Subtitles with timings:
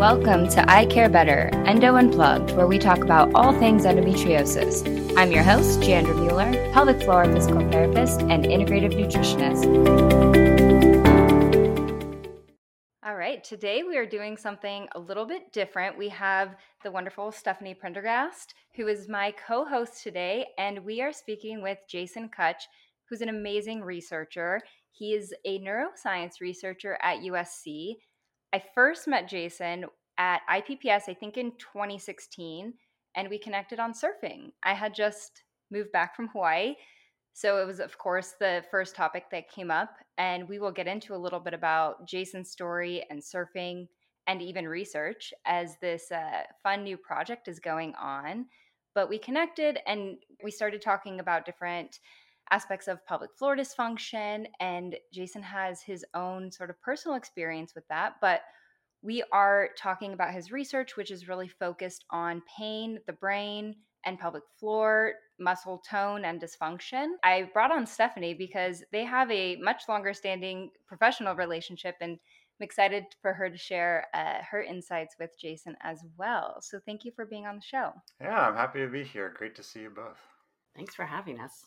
[0.00, 5.14] Welcome to I Care Better, Endo Unplugged, where we talk about all things endometriosis.
[5.14, 9.66] I'm your host, Jandra Mueller, pelvic floor physical therapist and integrative nutritionist.
[13.04, 15.98] All right, today we are doing something a little bit different.
[15.98, 21.12] We have the wonderful Stephanie Prendergast, who is my co host today, and we are
[21.12, 22.62] speaking with Jason Kutch,
[23.10, 24.62] who's an amazing researcher.
[24.92, 27.96] He is a neuroscience researcher at USC
[28.52, 29.84] I first met Jason
[30.20, 32.74] at IPPS, I think in 2016,
[33.16, 34.52] and we connected on surfing.
[34.62, 36.74] I had just moved back from Hawaii.
[37.32, 39.96] So it was, of course, the first topic that came up.
[40.18, 43.88] And we will get into a little bit about Jason's story and surfing
[44.26, 48.44] and even research as this uh, fun new project is going on.
[48.94, 51.98] But we connected and we started talking about different
[52.50, 54.44] aspects of pelvic floor dysfunction.
[54.60, 58.16] And Jason has his own sort of personal experience with that.
[58.20, 58.42] But
[59.02, 64.18] we are talking about his research, which is really focused on pain, the brain, and
[64.18, 67.08] pelvic floor, muscle tone, and dysfunction.
[67.22, 72.12] I brought on Stephanie because they have a much longer standing professional relationship and
[72.60, 76.58] I'm excited for her to share uh, her insights with Jason as well.
[76.60, 77.92] So thank you for being on the show.
[78.20, 79.34] Yeah, I'm happy to be here.
[79.34, 80.18] Great to see you both.
[80.76, 81.64] Thanks for having us.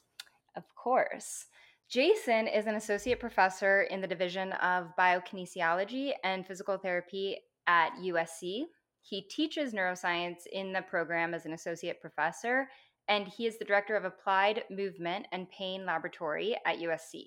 [0.55, 1.45] Of course.
[1.93, 8.63] Jason is an associate professor in the Division of Biokinesiology and Physical Therapy at USC.
[9.03, 12.67] He teaches neuroscience in the program as an associate professor,
[13.07, 17.25] and he is the director of Applied Movement and Pain Laboratory at USC.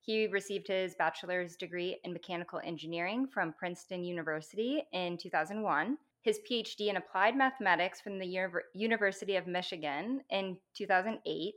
[0.00, 6.88] He received his bachelor's degree in mechanical engineering from Princeton University in 2001, his PhD
[6.88, 11.54] in applied mathematics from the University of Michigan in 2008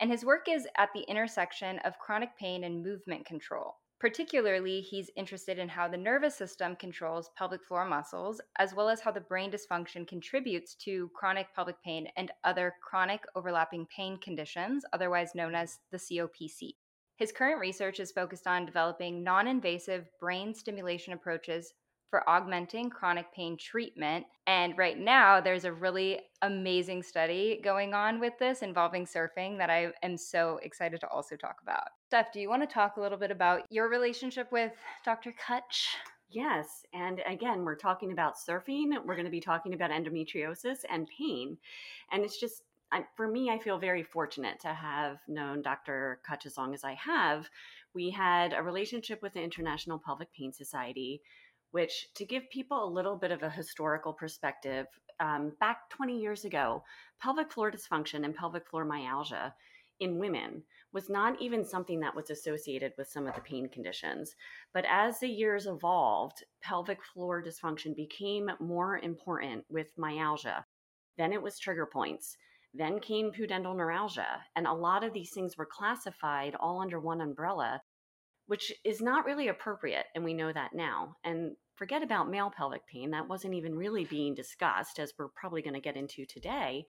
[0.00, 3.76] and his work is at the intersection of chronic pain and movement control.
[4.00, 9.00] Particularly, he's interested in how the nervous system controls pelvic floor muscles, as well as
[9.00, 14.84] how the brain dysfunction contributes to chronic pelvic pain and other chronic overlapping pain conditions,
[14.92, 16.74] otherwise known as the COPC.
[17.16, 21.72] His current research is focused on developing non invasive brain stimulation approaches
[22.14, 24.24] for augmenting chronic pain treatment.
[24.46, 29.68] And right now, there's a really amazing study going on with this involving surfing that
[29.68, 31.88] I am so excited to also talk about.
[32.06, 34.70] Steph, do you want to talk a little bit about your relationship with
[35.04, 35.34] Dr.
[35.44, 35.88] Kutch?
[36.30, 36.86] Yes.
[36.92, 38.92] And again, we're talking about surfing.
[39.04, 41.58] We're going to be talking about endometriosis and pain.
[42.12, 42.62] And it's just,
[43.16, 46.20] for me, I feel very fortunate to have known Dr.
[46.24, 47.50] Kutch as long as I have.
[47.92, 51.20] We had a relationship with the International Pelvic Pain Society
[51.74, 54.86] which, to give people a little bit of a historical perspective,
[55.18, 56.84] um, back 20 years ago,
[57.20, 59.52] pelvic floor dysfunction and pelvic floor myalgia
[59.98, 60.62] in women
[60.92, 64.36] was not even something that was associated with some of the pain conditions.
[64.72, 70.64] But as the years evolved, pelvic floor dysfunction became more important with myalgia.
[71.18, 72.36] Then it was trigger points.
[72.72, 74.44] Then came pudendal neuralgia.
[74.54, 77.82] And a lot of these things were classified all under one umbrella,
[78.46, 80.06] which is not really appropriate.
[80.14, 81.16] And we know that now.
[81.24, 83.10] And forget about male pelvic pain.
[83.10, 86.86] That wasn't even really being discussed, as we're probably going to get into today.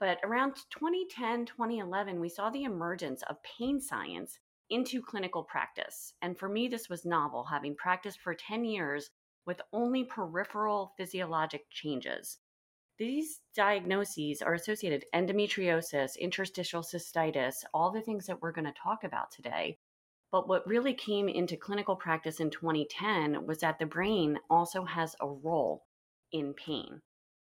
[0.00, 4.38] But around 2010, 2011, we saw the emergence of pain science
[4.70, 6.14] into clinical practice.
[6.22, 9.10] And for me, this was novel, having practiced for 10 years
[9.46, 12.38] with only peripheral physiologic changes.
[12.98, 19.04] These diagnoses are associated endometriosis, interstitial cystitis, all the things that we're going to talk
[19.04, 19.78] about today.
[20.34, 25.14] But what really came into clinical practice in 2010 was that the brain also has
[25.20, 25.84] a role
[26.32, 27.02] in pain.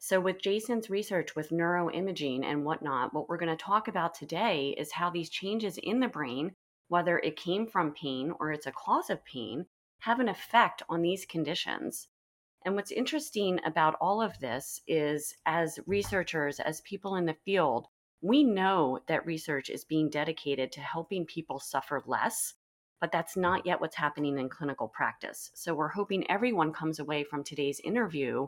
[0.00, 4.75] So, with Jason's research with neuroimaging and whatnot, what we're going to talk about today
[4.76, 6.56] is how these changes in the brain,
[6.88, 9.66] whether it came from pain or it's a cause of pain,
[10.00, 12.09] have an effect on these conditions.
[12.64, 17.87] And what's interesting about all of this is, as researchers, as people in the field,
[18.20, 22.54] we know that research is being dedicated to helping people suffer less
[23.03, 25.51] but that's not yet what's happening in clinical practice.
[25.55, 28.47] So we're hoping everyone comes away from today's interview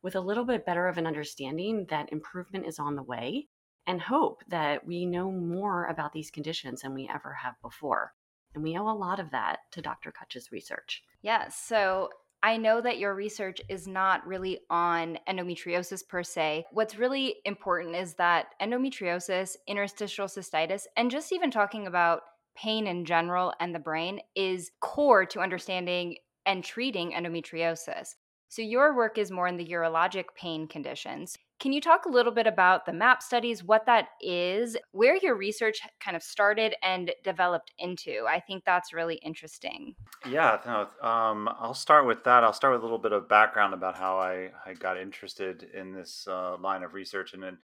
[0.00, 3.48] with a little bit better of an understanding that improvement is on the way
[3.84, 8.12] and hope that we know more about these conditions than we ever have before.
[8.54, 10.12] And we owe a lot of that to Dr.
[10.12, 11.02] Kutch's research.
[11.22, 11.56] Yes.
[11.56, 12.10] So
[12.44, 16.66] I know that your research is not really on endometriosis per se.
[16.70, 22.20] What's really important is that endometriosis, interstitial cystitis, and just even talking about
[22.56, 26.16] pain in general and the brain is core to understanding
[26.46, 28.14] and treating endometriosis.
[28.48, 31.36] So, your work is more in the urologic pain conditions.
[31.58, 35.34] Can you talk a little bit about the MAPP studies, what that is, where your
[35.34, 38.24] research kind of started and developed into?
[38.28, 39.94] I think that's really interesting.
[40.28, 42.44] Yeah, no, um, I'll start with that.
[42.44, 45.92] I'll start with a little bit of background about how I, I got interested in
[45.92, 47.32] this uh, line of research.
[47.32, 47.58] And then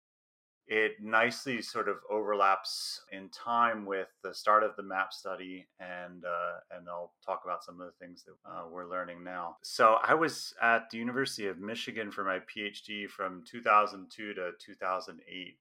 [0.71, 6.25] it nicely sort of overlaps in time with the start of the MAPP study and
[6.25, 9.57] uh, and i'll talk about some of the things that uh, we're learning now.
[9.63, 15.59] So i was at the university of michigan for my phd from 2002 to 2008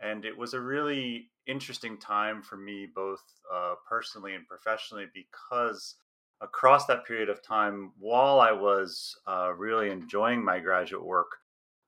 [0.00, 3.22] and it was a really interesting time for me both
[3.52, 5.96] uh, personally and professionally because
[6.40, 11.38] across that period of time while i was uh, really enjoying my graduate work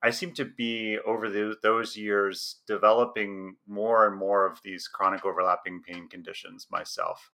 [0.02, 5.24] I seem to be over the, those years developing more and more of these chronic
[5.24, 7.30] overlapping pain conditions myself.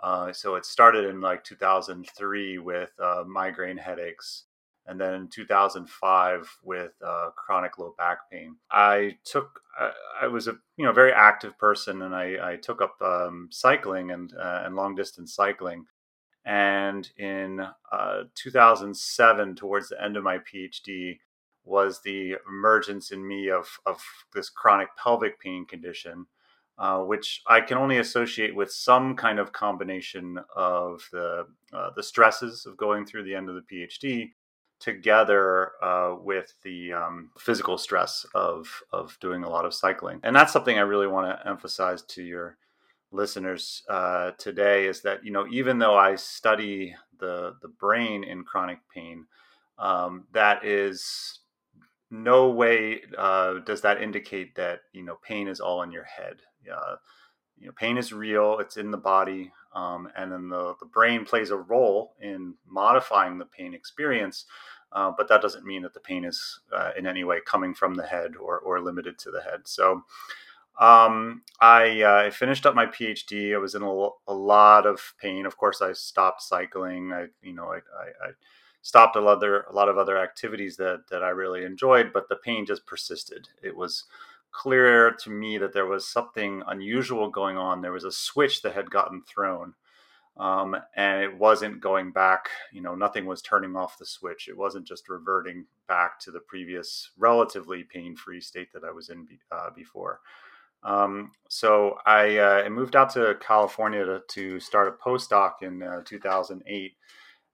[0.00, 4.44] Uh, so it started in like 2003 with uh, migraine headaches,
[4.86, 8.56] and then in 2005 with uh, chronic low back pain.
[8.70, 9.60] I took,
[10.20, 14.10] I was a you know very active person, and I, I took up um, cycling
[14.10, 15.86] and uh, and long distance cycling.
[16.44, 21.18] And in uh, 2007, towards the end of my PhD,
[21.66, 24.00] was the emergence in me of, of
[24.32, 26.26] this chronic pelvic pain condition,
[26.78, 32.02] uh, which I can only associate with some kind of combination of the uh, the
[32.02, 34.30] stresses of going through the end of the PhD,
[34.78, 40.36] together uh, with the um, physical stress of of doing a lot of cycling, and
[40.36, 42.56] that's something I really want to emphasize to your
[43.12, 48.44] listeners uh, today is that you know even though I study the the brain in
[48.44, 49.26] chronic pain,
[49.78, 51.40] um, that is
[52.10, 56.36] no way uh, does that indicate that you know pain is all in your head.
[56.72, 56.96] Uh,
[57.58, 61.24] you know, pain is real; it's in the body, um, and then the the brain
[61.24, 64.44] plays a role in modifying the pain experience.
[64.92, 67.94] Uh, but that doesn't mean that the pain is uh, in any way coming from
[67.94, 69.60] the head or or limited to the head.
[69.64, 70.04] So.
[70.78, 73.54] Um, I, uh, I finished up my PhD.
[73.54, 75.46] I was in a, a, lot of pain.
[75.46, 77.14] Of course, I stopped cycling.
[77.14, 78.30] I, you know, I, I, I
[78.86, 82.28] stopped a lot, other, a lot of other activities that, that I really enjoyed, but
[82.28, 83.48] the pain just persisted.
[83.60, 84.04] It was
[84.52, 87.80] clear to me that there was something unusual going on.
[87.80, 89.74] There was a switch that had gotten thrown.
[90.36, 94.46] Um, and it wasn't going back, you know, nothing was turning off the switch.
[94.46, 99.08] It wasn't just reverting back to the previous relatively pain free state that I was
[99.08, 100.20] in uh, before.
[100.84, 106.02] Um, so I, uh, moved out to California to, to start a postdoc in uh,
[106.04, 106.92] 2008.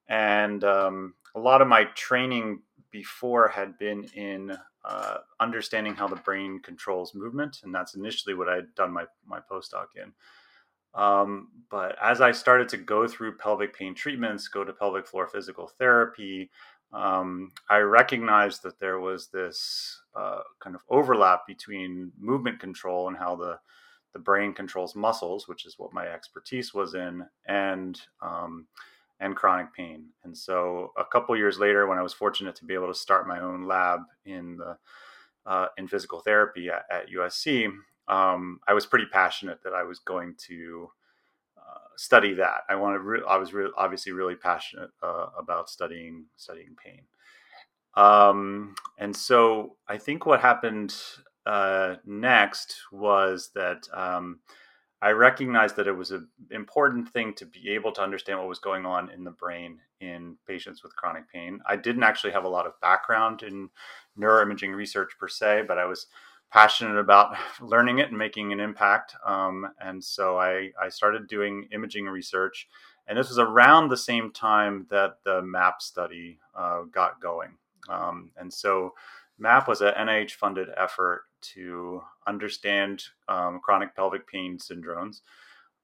[0.09, 6.17] And um, a lot of my training before had been in uh, understanding how the
[6.17, 10.13] brain controls movement, and that's initially what I'd done my my postdoc in.
[10.95, 15.27] Um, but as I started to go through pelvic pain treatments, go to pelvic floor
[15.27, 16.51] physical therapy,
[16.93, 23.17] um, I recognized that there was this uh, kind of overlap between movement control and
[23.17, 23.59] how the
[24.13, 28.67] the brain controls muscles, which is what my expertise was in, and um,
[29.23, 30.07] and chronic pain.
[30.25, 33.29] And so a couple years later, when I was fortunate to be able to start
[33.29, 34.77] my own lab in the
[35.47, 37.67] uh, in physical therapy at, at USC,
[38.09, 40.89] um, I was pretty passionate that I was going to
[41.57, 42.63] uh, study that.
[42.69, 42.99] I wanted.
[42.99, 47.03] Re- I was re- obviously really passionate uh, about studying studying pain.
[47.95, 50.95] Um, and so I think what happened
[51.47, 54.41] uh, next was that um,
[55.03, 58.61] I recognized that it was an important thing to be able to understand what was
[58.61, 61.61] going on in the brain in patients with chronic pain.
[61.69, 63.71] I didn't actually have a lot of background in
[64.17, 66.07] neuroimaging research per se, but I was
[66.53, 69.17] passionate about learning it and making an impact.
[69.27, 72.69] Um, and so I, I started doing imaging research.
[73.09, 77.57] And this was around the same time that the MAPP study uh, got going.
[77.89, 78.95] Um, and so
[79.41, 85.21] MAPP was an NIH funded effort to understand um, chronic pelvic pain syndromes.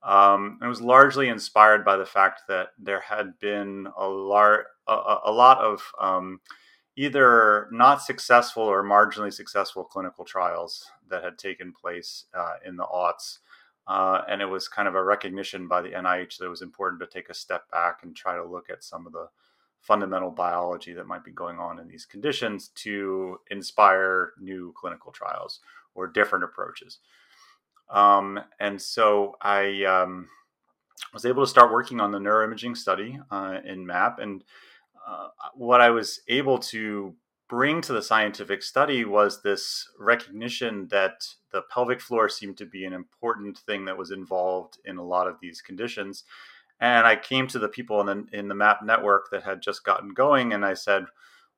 [0.02, 5.16] Um, it was largely inspired by the fact that there had been a, lar- a,
[5.24, 6.40] a lot of um,
[6.96, 12.84] either not successful or marginally successful clinical trials that had taken place uh, in the
[12.84, 13.38] aughts.
[13.86, 17.00] Uh, and it was kind of a recognition by the NIH that it was important
[17.00, 19.28] to take a step back and try to look at some of the
[19.80, 25.60] fundamental biology that might be going on in these conditions to inspire new clinical trials
[25.98, 26.98] or different approaches.
[27.90, 30.28] Um, and so I um,
[31.12, 34.22] was able to start working on the neuroimaging study uh, in MAPP.
[34.22, 34.44] And
[35.06, 37.14] uh, what I was able to
[37.48, 42.84] bring to the scientific study was this recognition that the pelvic floor seemed to be
[42.84, 46.24] an important thing that was involved in a lot of these conditions
[46.80, 49.84] and I came to the people in the in the MAPP network that had just
[49.84, 51.06] gotten going, and I said,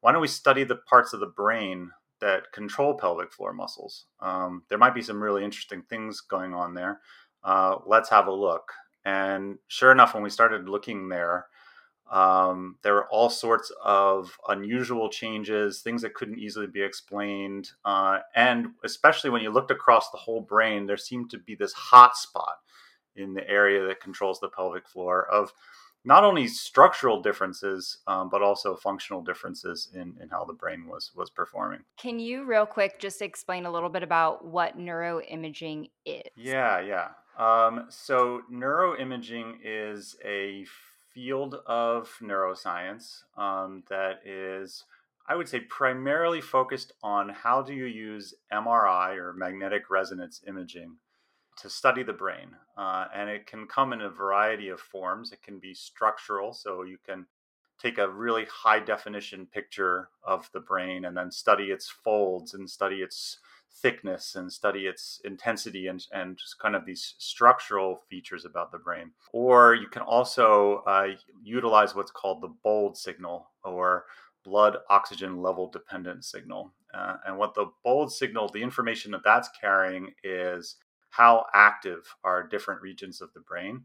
[0.00, 4.06] why don't we study the parts of the brain that control pelvic floor muscles?
[4.20, 7.00] Um, there might be some really interesting things going on there.
[7.42, 8.72] Uh, let's have a look.
[9.04, 11.46] And sure enough, when we started looking there,
[12.10, 17.70] um, there were all sorts of unusual changes, things that couldn't easily be explained.
[17.84, 21.72] Uh, and especially when you looked across the whole brain, there seemed to be this
[21.72, 22.56] hot spot
[23.14, 25.52] in the area that controls the pelvic floor of
[26.04, 31.10] not only structural differences, um, but also functional differences in, in how the brain was
[31.14, 31.80] was performing.
[31.96, 36.22] Can you real quick just explain a little bit about what neuroimaging is?
[36.36, 37.08] Yeah, yeah.
[37.38, 40.64] Um, so neuroimaging is a
[41.14, 44.84] field of neuroscience um, that is,
[45.28, 50.96] I would say, primarily focused on how do you use MRI or magnetic resonance imaging
[51.60, 52.56] to study the brain.
[52.76, 55.32] Uh, and it can come in a variety of forms.
[55.32, 57.26] It can be structural, so you can
[57.80, 62.68] take a really high definition picture of the brain and then study its folds and
[62.68, 63.38] study its
[63.72, 68.78] thickness and study its intensity and, and just kind of these structural features about the
[68.78, 69.10] brain.
[69.32, 71.08] Or you can also uh,
[71.42, 74.04] utilize what's called the BOLD signal or
[74.44, 76.72] blood oxygen level dependent signal.
[76.92, 80.76] Uh, and what the BOLD signal, the information that that's carrying is
[81.10, 83.84] how active are different regions of the brain.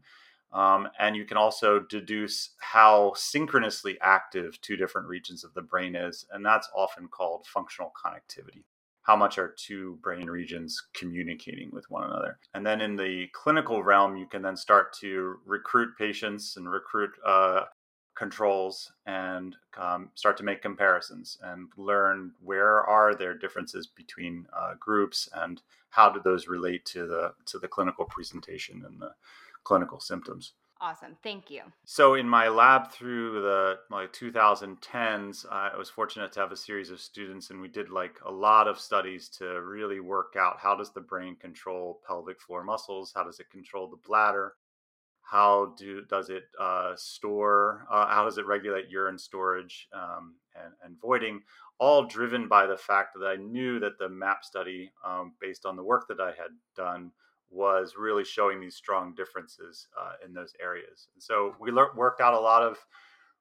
[0.52, 5.94] Um, and you can also deduce how synchronously active two different regions of the brain
[5.94, 6.24] is.
[6.30, 8.62] And that's often called functional connectivity
[9.06, 12.40] how much are two brain regions communicating with one another.
[12.54, 17.10] And then in the clinical realm, you can then start to recruit patients and recruit
[17.24, 17.66] uh,
[18.16, 24.72] controls and um, start to make comparisons and learn where are there differences between uh,
[24.80, 25.62] groups and
[25.96, 29.12] how do those relate to the to the clinical presentation and the
[29.64, 30.52] clinical symptoms.
[30.78, 31.16] Awesome.
[31.22, 31.62] Thank you.
[31.86, 36.56] So in my lab through the like 2010s, uh, I was fortunate to have a
[36.56, 40.58] series of students and we did like a lot of studies to really work out
[40.60, 43.10] how does the brain control pelvic floor muscles?
[43.16, 44.52] How does it control the bladder?
[45.22, 47.86] How do does it uh, store?
[47.90, 51.40] Uh, how does it regulate urine storage um, and, and voiding?
[51.78, 55.76] All driven by the fact that I knew that the MAPP study, um, based on
[55.76, 57.12] the work that I had done,
[57.50, 61.08] was really showing these strong differences uh, in those areas.
[61.14, 62.78] And so we le- worked out a lot of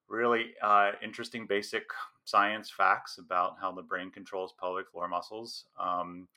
[0.08, 1.84] really uh, interesting basic
[2.25, 5.65] science facts about how the brain controls pelvic floor muscles.
[5.80, 6.27] Um,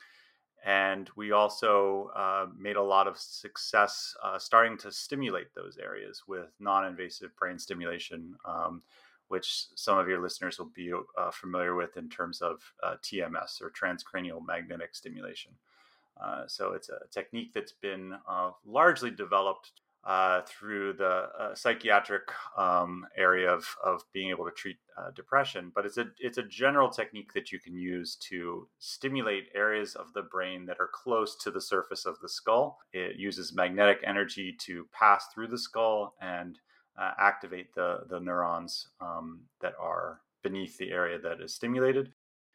[0.64, 6.24] and we also uh, made a lot of success uh, starting to stimulate those areas
[6.26, 8.34] with non invasive brain stimulation.
[8.44, 8.82] Um,
[9.28, 13.60] which some of your listeners will be uh, familiar with in terms of uh, TMS
[13.60, 15.52] or transcranial magnetic stimulation.
[16.20, 19.72] Uh, so it's a technique that's been uh, largely developed
[20.04, 22.22] uh, through the uh, psychiatric
[22.56, 24.76] um, area of, of being able to treat
[25.14, 25.70] depression.
[25.72, 30.12] But it's a it's a general technique that you can use to stimulate areas of
[30.12, 32.78] the brain that are close to the surface of the skull.
[32.92, 36.58] It uses magnetic energy to pass through the skull and
[37.18, 42.12] activate the the neurons um, that are beneath the area that is stimulated.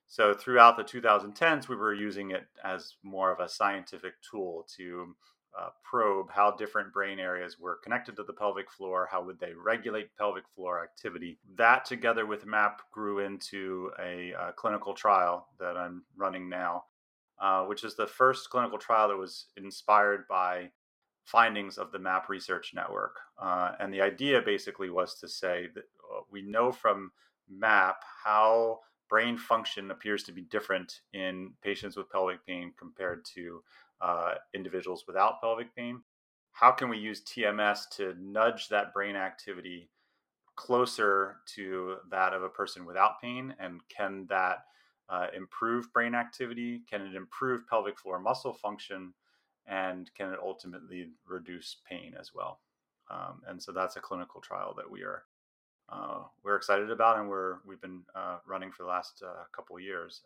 [0.08, 5.16] So throughout the 2010s, we were using it as more of a scientific tool to
[5.60, 9.54] uh, probe how different brain areas were connected to the pelvic floor, how would they
[9.54, 11.38] regulate pelvic floor activity.
[11.56, 16.86] That, together with MAPP, grew into a, a clinical trial that I'm running now,
[17.40, 20.72] uh, which is the first clinical trial that was inspired by
[21.24, 23.18] findings of the MAPP Research Network.
[23.42, 27.12] Uh, and the idea basically was to say that uh, we know from
[27.50, 33.62] MAPP how brain function appears to be different in patients with pelvic pain compared to
[34.02, 36.02] uh, individuals without pelvic pain.
[36.52, 39.90] How can we use TMS to nudge that brain activity
[40.56, 43.56] closer to that of a person without pain?
[43.60, 44.66] And can that
[45.10, 46.84] uh, improve brain activity?
[46.90, 49.14] Can it improve pelvic floor muscle function?
[49.68, 52.60] And can it ultimately reduce pain as well?
[53.10, 55.24] Um, and so that's a clinical trial that we are
[55.90, 59.80] uh, we're excited about and we're we've been uh, running for the last uh, couple
[59.80, 60.22] years.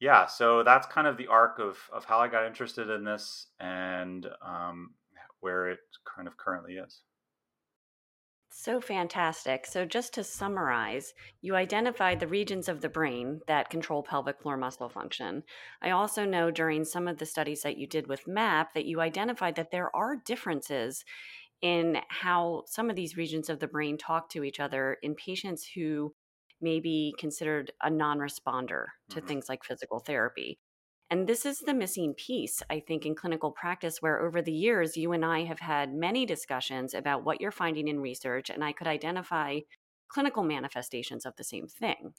[0.00, 3.46] Yeah, so that's kind of the arc of of how I got interested in this
[3.60, 4.94] and um,
[5.40, 7.00] where it kind of currently is.
[8.56, 9.66] So fantastic.
[9.66, 14.56] So, just to summarize, you identified the regions of the brain that control pelvic floor
[14.56, 15.42] muscle function.
[15.82, 19.00] I also know during some of the studies that you did with MAPP that you
[19.00, 21.04] identified that there are differences
[21.62, 25.68] in how some of these regions of the brain talk to each other in patients
[25.74, 26.14] who
[26.60, 29.26] may be considered a non responder to mm-hmm.
[29.26, 30.60] things like physical therapy.
[31.14, 34.96] And this is the missing piece, I think, in clinical practice, where over the years,
[34.96, 38.72] you and I have had many discussions about what you're finding in research, and I
[38.72, 39.60] could identify
[40.08, 42.14] clinical manifestations of the same thing.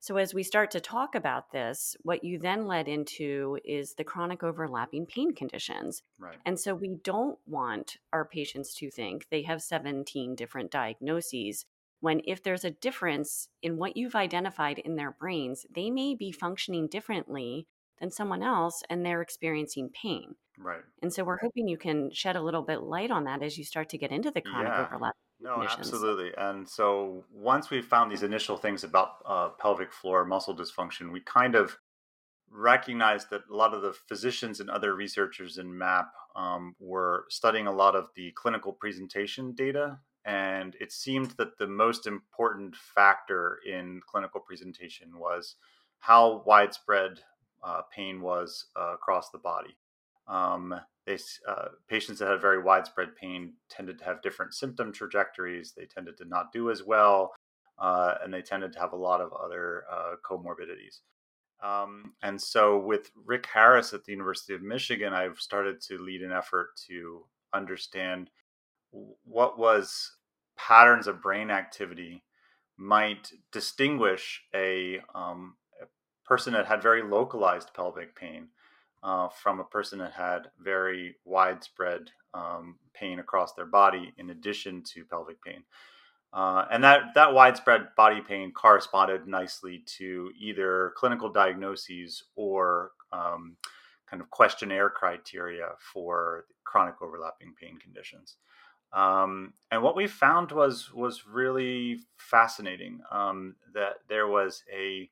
[0.00, 4.02] So, as we start to talk about this, what you then led into is the
[4.02, 6.02] chronic overlapping pain conditions.
[6.18, 6.38] Right.
[6.44, 11.66] And so, we don't want our patients to think they have 17 different diagnoses.
[12.00, 16.32] When, if there's a difference in what you've identified in their brains, they may be
[16.32, 17.68] functioning differently
[18.04, 20.34] than someone else and they're experiencing pain.
[20.58, 20.82] Right.
[21.02, 23.64] And so, we're hoping you can shed a little bit light on that as you
[23.64, 24.86] start to get into the chronic Yeah.
[24.86, 25.14] overlap.
[25.40, 25.88] No, conditions.
[25.88, 26.32] absolutely.
[26.36, 31.20] And so once we found these initial things about uh, pelvic floor muscle dysfunction, we
[31.20, 31.76] kind of
[32.50, 36.06] recognized that a lot of the physicians and other researchers in MAPP
[36.36, 39.98] um, were studying a lot of the clinical presentation data.
[40.24, 45.56] And it seemed that the most important factor in clinical presentation was
[45.98, 47.20] how widespread
[47.64, 49.76] uh, pain was uh, across the body.
[50.28, 50.74] Um,
[51.06, 55.72] they, uh, patients that had very widespread pain tended to have different symptom trajectories.
[55.76, 57.34] They tended to not do as well,
[57.78, 61.00] uh, and they tended to have a lot of other uh, comorbidities.
[61.62, 66.22] Um, and so, with Rick Harris at the University of Michigan, I've started to lead
[66.22, 68.30] an effort to understand
[69.24, 70.10] what was
[70.56, 72.22] patterns of brain activity
[72.76, 75.54] might distinguish a, um,
[76.24, 78.48] person that had very localized pelvic pain
[79.02, 84.82] uh, from a person that had very widespread um, pain across their body in addition
[84.82, 85.62] to pelvic pain.
[86.32, 93.56] Uh, and that, that widespread body pain corresponded nicely to either clinical diagnoses or um,
[94.06, 98.36] kind of questionnaire criteria for chronic overlapping pain conditions.
[98.92, 103.00] Um, and what we found was was really fascinating.
[103.10, 105.10] Um, that there was a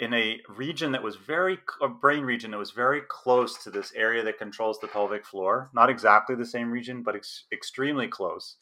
[0.00, 3.92] in a region that was very a brain region that was very close to this
[3.94, 5.70] area that controls the pelvic floor.
[5.74, 8.56] Not exactly the same region but ex- extremely close.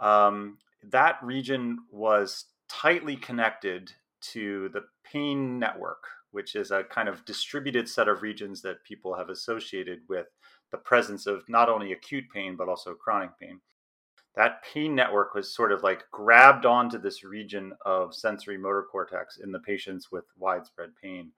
[0.00, 0.58] Um,
[0.90, 3.92] that region was tightly connected
[4.32, 9.14] to the pain network which is a kind of distributed set of regions that people
[9.14, 10.26] have associated with
[10.72, 13.60] the presence of not only acute pain but also chronic pain
[14.34, 19.38] that pain network was sort of like grabbed onto this region of sensory motor cortex
[19.38, 21.30] in the patients with widespread pain.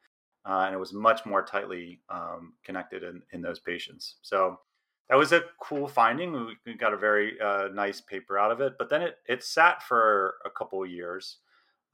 [0.46, 4.16] Uh, and it was much more tightly um, connected in, in those patients.
[4.22, 4.60] So
[5.08, 6.32] that was a cool finding.
[6.64, 9.82] We, got a very uh, nice paper out of it, but then it, it sat
[9.82, 11.38] for a couple years.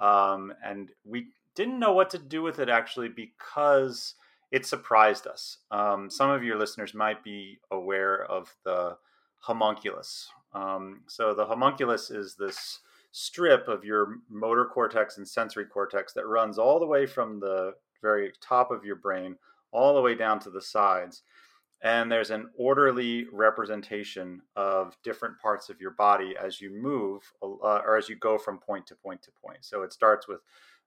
[0.00, 4.14] Um, and we didn't know what to do with it actually because
[4.50, 5.58] it surprised us.
[5.70, 8.96] Um, some of your listeners might be aware of the
[9.38, 12.80] homunculus, um, so the homunculus is this
[13.12, 17.74] strip of your motor cortex and sensory cortex that runs all the way from the
[18.02, 19.36] very top of your brain
[19.72, 21.22] all the way down to the sides.
[21.82, 27.80] And there's an orderly representation of different parts of your body as you move uh,
[27.84, 29.58] or as you go from point to point to point.
[29.64, 30.40] So it starts with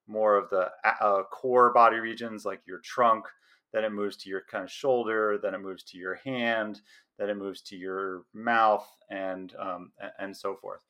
[0.08, 0.70] more of the
[1.02, 3.26] uh, core body regions like your trunk,
[3.72, 6.82] then it moves to your kind of shoulder, then it moves to your hand,
[7.18, 10.82] then it moves to your mouth, and um, and so forth.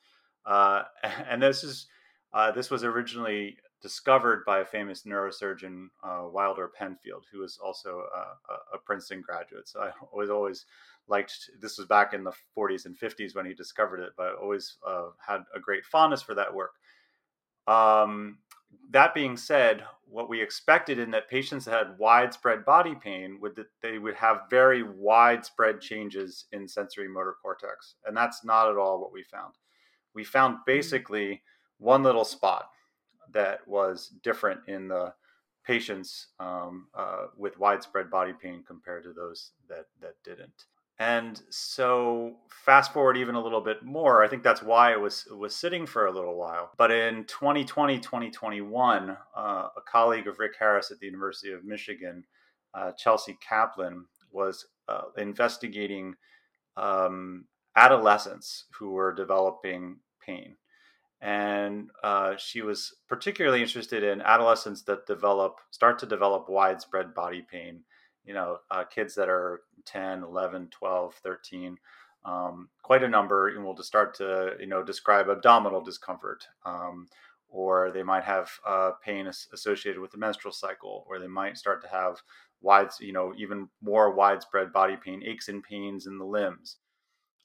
[0.45, 0.83] Uh,
[1.29, 1.87] and this is
[2.33, 8.03] uh, this was originally discovered by a famous neurosurgeon, uh, Wilder Penfield, who was also
[8.15, 9.67] a, a, Princeton graduate.
[9.67, 10.65] So I was always
[11.09, 14.33] liked this was back in the 40s and 50s when he discovered it, but I
[14.41, 16.71] always uh, had a great fondness for that work.
[17.67, 18.39] Um,
[18.91, 23.55] that being said, what we expected in that patients that had widespread body pain would
[23.55, 28.77] that they would have very widespread changes in sensory motor cortex, and that's not at
[28.77, 29.55] all what we found.
[30.13, 30.65] We found mm.
[30.67, 31.41] basically
[31.79, 32.69] one little spot
[33.33, 35.13] that was different in the
[35.65, 40.65] patients um, uh, with widespread body pain compared to those that that didn't.
[40.99, 45.25] And so fast forward even a little bit more, I think that's why it was
[45.29, 46.71] it was sitting for a little while.
[46.77, 49.39] But in 2020, 2021, uh,
[49.75, 52.23] a colleague of Rick Harris at the University of Michigan,
[52.73, 56.15] uh, Chelsea Kaplan, was uh, investigating
[56.77, 60.57] um, adolescents who were developing pain.
[61.21, 67.45] And uh, she was particularly interested in adolescents that develop, start to develop widespread body
[67.49, 67.83] pain
[68.25, 71.77] you know, uh, kids that are 10, 11, 12, 13,
[72.25, 76.45] um, quite a number, and will just start to, you know, describe abdominal discomfort.
[76.65, 77.07] Um,
[77.53, 81.83] or they might have uh, pain associated with the menstrual cycle, or they might start
[81.83, 82.17] to have
[82.61, 86.77] wide, you know, even more widespread body pain, aches and pains in the limbs.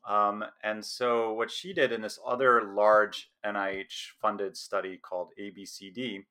[0.08, 6.24] Um, and so, what she did in this other large NIH funded study called ABCD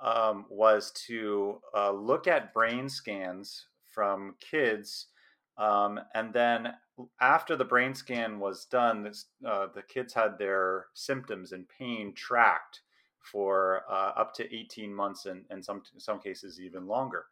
[0.00, 5.06] um, was to uh, look at brain scans from kids.
[5.56, 6.74] Um, and then
[7.20, 12.12] after the brain scan was done, this, uh, the kids had their symptoms and pain
[12.14, 12.82] tracked
[13.20, 17.26] for uh, up to 18 months and, and some some cases even longer.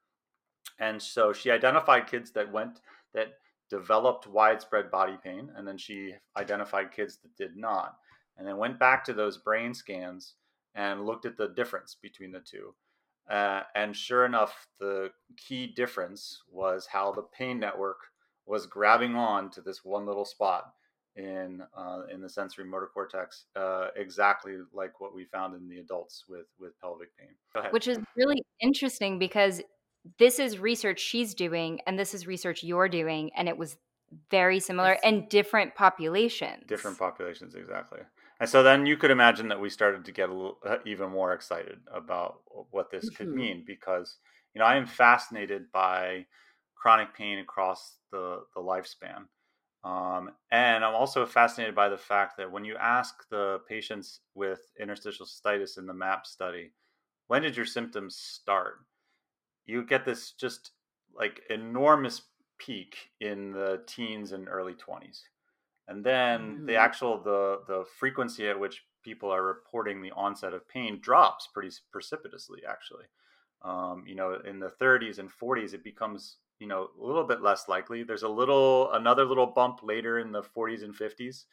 [0.78, 2.80] And so she identified kids that went
[3.14, 3.34] that
[3.70, 7.96] developed widespread body pain, and then she identified kids that did not,
[8.36, 10.34] and then went back to those brain scans
[10.76, 12.74] and looked at the difference between the two.
[13.28, 17.98] Uh, and sure enough, the key difference was how the pain network
[18.46, 20.72] was grabbing on to this one little spot
[21.16, 25.78] in uh, in the sensory motor cortex, uh, exactly like what we found in the
[25.78, 27.64] adults with with pelvic pain.
[27.70, 29.62] Which is really interesting because
[30.18, 33.76] this is research she's doing, and this is research you're doing, and it was
[34.30, 36.64] very similar and different populations.
[36.68, 38.00] Different populations, exactly.
[38.38, 41.10] And so then you could imagine that we started to get a little, uh, even
[41.10, 43.16] more excited about what this mm-hmm.
[43.16, 44.18] could mean because
[44.54, 46.26] you know I am fascinated by
[46.74, 49.24] chronic pain across the the lifespan.
[49.84, 54.60] Um, and I'm also fascinated by the fact that when you ask the patients with
[54.80, 56.72] interstitial cystitis in the MAPP study,
[57.28, 58.78] when did your symptoms start?
[59.64, 60.72] You get this just
[61.14, 62.22] like enormous
[62.58, 65.20] peak in the teens and early 20s.
[65.88, 66.66] And then mm-hmm.
[66.66, 71.48] the actual the the frequency at which people are reporting the onset of pain drops
[71.52, 73.04] pretty precipitously actually.
[73.62, 77.42] Um, you know, in the 30s and 40s it becomes you know a little bit
[77.42, 81.44] less likely there's a little another little bump later in the 40s and 50s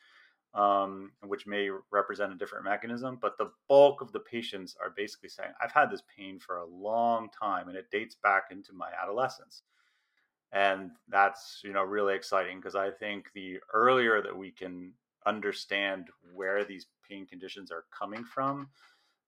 [0.54, 5.30] um, which may represent a different mechanism but the bulk of the patients are basically
[5.30, 8.90] saying i've had this pain for a long time and it dates back into my
[9.02, 9.64] adolescence
[10.54, 14.94] and that's you know really exciting because i think the earlier that we can
[15.26, 18.68] understand where these pain conditions are coming from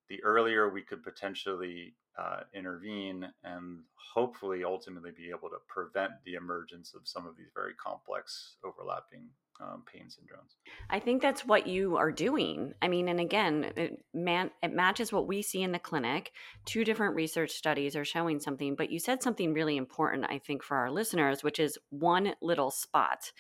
[0.10, 3.80] the earlier we could potentially uh, intervene and
[4.14, 9.28] hopefully ultimately be able to prevent the emergence of some of these very complex overlapping
[9.62, 10.56] um, pain syndromes.
[10.90, 12.74] I think that's what you are doing.
[12.82, 16.32] I mean, and again, it, man, it matches what we see in the clinic.
[16.66, 20.64] Two different research studies are showing something, but you said something really important, I think,
[20.64, 23.32] for our listeners, which is one little spot.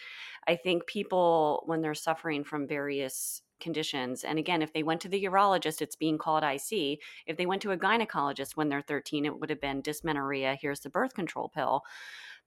[0.47, 4.23] I think people, when they're suffering from various conditions.
[4.23, 6.99] And again, if they went to the urologist, it's being called IC.
[7.25, 10.58] If they went to a gynecologist when they're 13, it would have been dysmenorrhea.
[10.62, 11.84] Here's the birth control pill.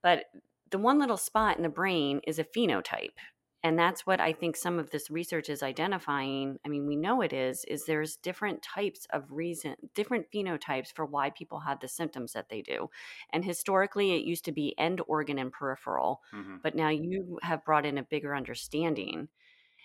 [0.03, 0.27] But
[0.71, 3.17] the one little spot in the brain is a phenotype.
[3.65, 6.59] And that's what I think some of this research is identifying.
[6.65, 11.05] I mean, we know it is, is there's different types of reason, different phenotypes for
[11.05, 12.89] why people have the symptoms that they do.
[13.33, 16.59] And historically, it used to be end organ and peripheral, mm-hmm.
[16.63, 19.27] but now you have brought in a bigger understanding.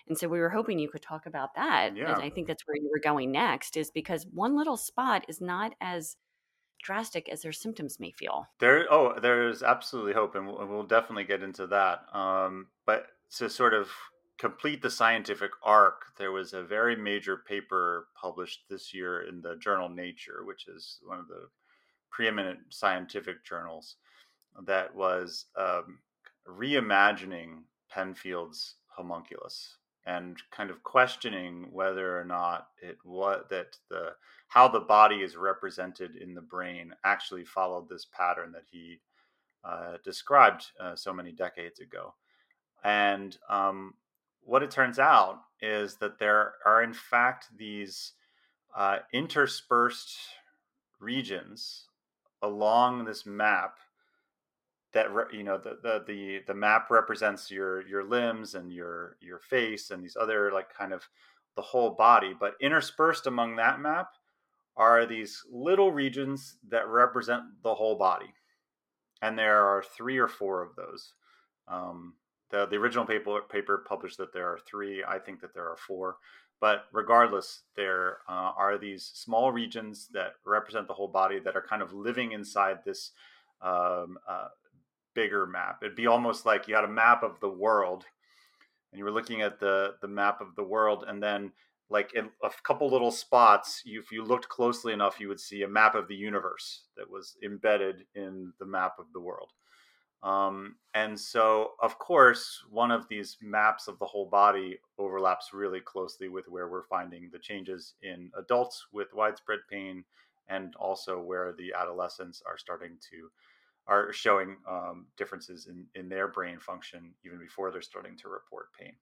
[0.06, 1.96] And so we were hoping you could talk about that.
[1.96, 2.12] Yeah.
[2.12, 5.40] And I think that's where you were going next, is because one little spot is
[5.40, 6.16] not as
[6.82, 8.46] drastic as their symptoms may feel.
[8.60, 12.04] There, oh, there's absolutely hope, and we'll, we'll definitely get into that.
[12.12, 13.06] Um, but
[13.38, 13.88] to sort of
[14.38, 19.56] complete the scientific arc, there was a very major paper published this year in the
[19.56, 21.48] journal Nature, which is one of the
[22.10, 23.96] preeminent scientific journals,
[24.66, 25.98] that was um,
[26.48, 34.10] reimagining Penfield's homunculus and kind of questioning whether or not it what that the
[34.48, 39.00] how the body is represented in the brain actually followed this pattern that he
[39.64, 42.14] uh, described uh, so many decades ago.
[42.84, 43.94] And um,
[44.42, 48.12] what it turns out is that there are in fact these
[48.76, 50.16] uh, interspersed
[51.00, 51.86] regions
[52.42, 53.78] along this map
[54.92, 59.38] that you know the, the the the map represents your your limbs and your your
[59.38, 61.08] face and these other like kind of
[61.56, 64.08] the whole body but interspersed among that map
[64.76, 68.34] are these little regions that represent the whole body.
[69.22, 71.14] And there are three or four of those
[71.68, 72.14] um,
[72.54, 75.76] the, the original paper paper published that there are three i think that there are
[75.76, 76.16] four
[76.60, 81.66] but regardless there uh, are these small regions that represent the whole body that are
[81.68, 83.10] kind of living inside this
[83.60, 84.48] um, uh,
[85.14, 85.78] bigger map.
[85.82, 88.04] It'd be almost like you had a map of the world
[88.92, 91.52] and you were looking at the the map of the world and then
[91.90, 95.62] like in a couple little spots you, if you looked closely enough you would see
[95.62, 99.50] a map of the universe that was embedded in the map of the world
[100.24, 105.80] um, and so of course one of these maps of the whole body overlaps really
[105.80, 110.04] closely with where we're finding the changes in adults with widespread pain
[110.48, 113.30] and also where the adolescents are starting to
[113.86, 118.68] are showing um, differences in, in their brain function even before they're starting to report
[118.78, 118.94] pain.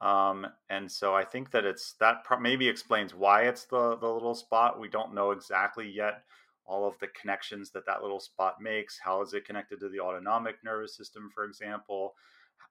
[0.00, 4.08] Um, and so I think that it's that pro- maybe explains why it's the the
[4.08, 4.78] little spot.
[4.78, 6.22] We don't know exactly yet
[6.68, 8.98] all of the connections that that little spot makes.
[9.02, 12.14] How is it connected to the autonomic nervous system, for example?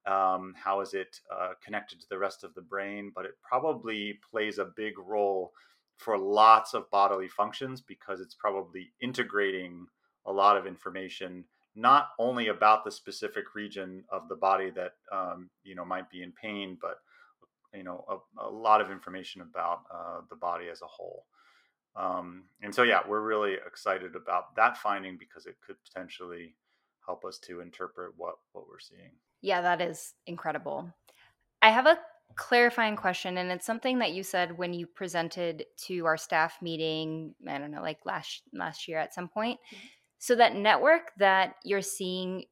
[0.05, 3.11] Um, how is it uh, connected to the rest of the brain?
[3.13, 5.51] But it probably plays a big role
[5.97, 9.87] for lots of bodily functions because it's probably integrating
[10.25, 11.45] a lot of information
[11.77, 16.23] not only about the specific region of the body that um, you know might be
[16.23, 16.97] in pain, but
[17.73, 21.25] you know a, a lot of information about uh, the body as a whole.
[21.97, 26.55] Um, and so, yeah, we're really excited about that finding because it could potentially
[27.05, 29.11] help us to interpret what what we're seeing.
[29.41, 30.93] Yeah, that is incredible.
[31.61, 31.97] I have a
[32.35, 37.33] clarifying question, and it's something that you said when you presented to our staff meeting.
[37.47, 39.59] I don't know, like last last year at some point.
[39.73, 39.87] Mm-hmm.
[40.19, 42.45] So that network that you're seeing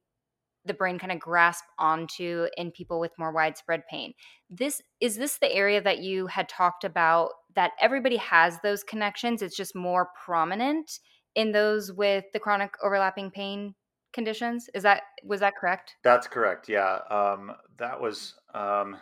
[0.66, 4.12] the brain kind of grasp onto in people with more widespread pain.
[4.50, 9.42] This is this the area that you had talked about that everybody has those connections.
[9.42, 10.98] It's just more prominent
[11.34, 13.74] in those with the chronic overlapping pain
[14.12, 14.68] conditions.
[14.74, 15.96] Is that was that correct?
[16.02, 16.68] That's correct.
[16.68, 16.98] Yeah.
[17.10, 18.96] Um, that was um,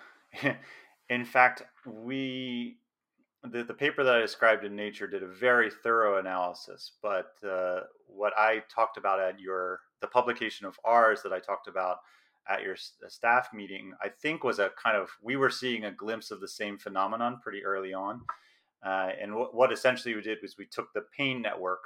[1.08, 2.78] in fact we
[3.44, 7.80] the, the paper that I described in Nature did a very thorough analysis, but uh,
[8.06, 11.98] what I talked about at your the publication of ours that I talked about
[12.48, 16.30] at your staff meeting, I think was a kind of we were seeing a glimpse
[16.30, 18.20] of the same phenomenon pretty early on,
[18.84, 21.84] uh, and w- what essentially we did was we took the pain network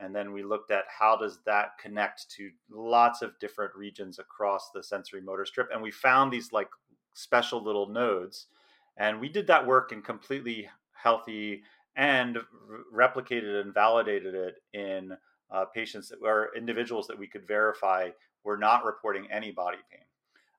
[0.00, 4.70] and then we looked at how does that connect to lots of different regions across
[4.70, 6.68] the sensory motor strip, and we found these like
[7.14, 8.46] special little nodes.
[8.96, 11.62] And we did that work in completely healthy
[11.96, 12.38] and
[12.94, 15.16] replicated and validated it in
[15.50, 18.10] uh, patients that, or individuals that we could verify
[18.44, 20.00] were not reporting any body pain.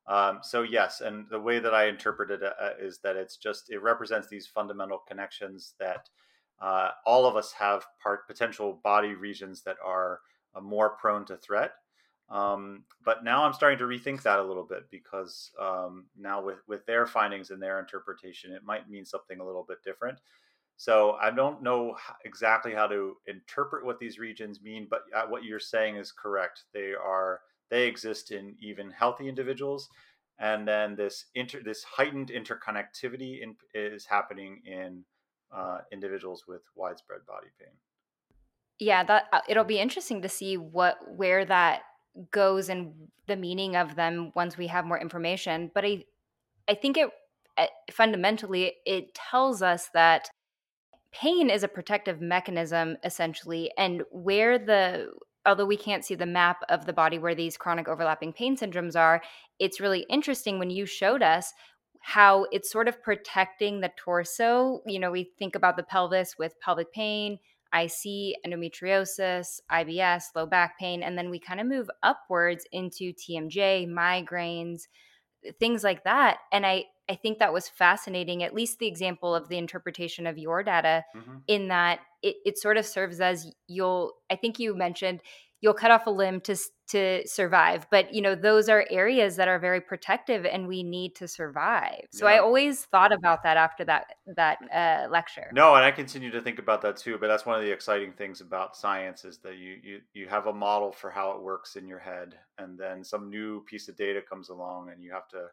[0.07, 3.69] Um, so yes, and the way that I interpret it uh, is that it's just
[3.69, 6.09] it represents these fundamental connections that
[6.61, 10.19] uh, all of us have part potential body regions that are
[10.55, 11.71] uh, more prone to threat.
[12.29, 16.59] Um, but now I'm starting to rethink that a little bit because um, now with
[16.67, 20.19] with their findings and their interpretation, it might mean something a little bit different.
[20.81, 25.43] So I don't know exactly how to interpret what these regions mean, but uh, what
[25.43, 26.63] you're saying is correct.
[26.73, 29.89] They are they exist in even healthy individuals,
[30.39, 35.03] and then this inter this heightened interconnectivity in, is happening in
[35.55, 37.75] uh, individuals with widespread body pain.
[38.79, 41.83] Yeah, that uh, it'll be interesting to see what where that
[42.31, 42.93] goes and
[43.27, 45.69] the meaning of them once we have more information.
[45.75, 46.05] But I,
[46.67, 47.11] I think it
[47.59, 50.31] eh, fundamentally it tells us that
[51.11, 55.07] pain is a protective mechanism essentially, and where the
[55.45, 58.95] although we can't see the map of the body where these chronic overlapping pain syndromes
[58.95, 59.21] are,
[59.59, 61.51] it's really interesting when you showed us
[62.01, 64.81] how it's sort of protecting the torso.
[64.85, 67.39] You know, we think about the pelvis with pelvic pain,
[67.73, 73.87] IC, endometriosis, IBS, low back pain, and then we kind of move upwards into TMJ,
[73.87, 74.81] migraines,
[75.59, 76.37] things like that.
[76.51, 80.37] And I, I think that was fascinating, at least the example of the interpretation of
[80.37, 81.37] your data, mm-hmm.
[81.47, 85.21] in that it, it sort of serves as you'll, I think you mentioned
[85.61, 86.55] you'll cut off a limb to
[86.89, 91.15] to survive but you know those are areas that are very protective and we need
[91.15, 92.35] to survive so yeah.
[92.35, 96.41] i always thought about that after that that uh, lecture no and i continue to
[96.41, 99.57] think about that too but that's one of the exciting things about science is that
[99.57, 103.03] you you you have a model for how it works in your head and then
[103.03, 105.45] some new piece of data comes along and you have to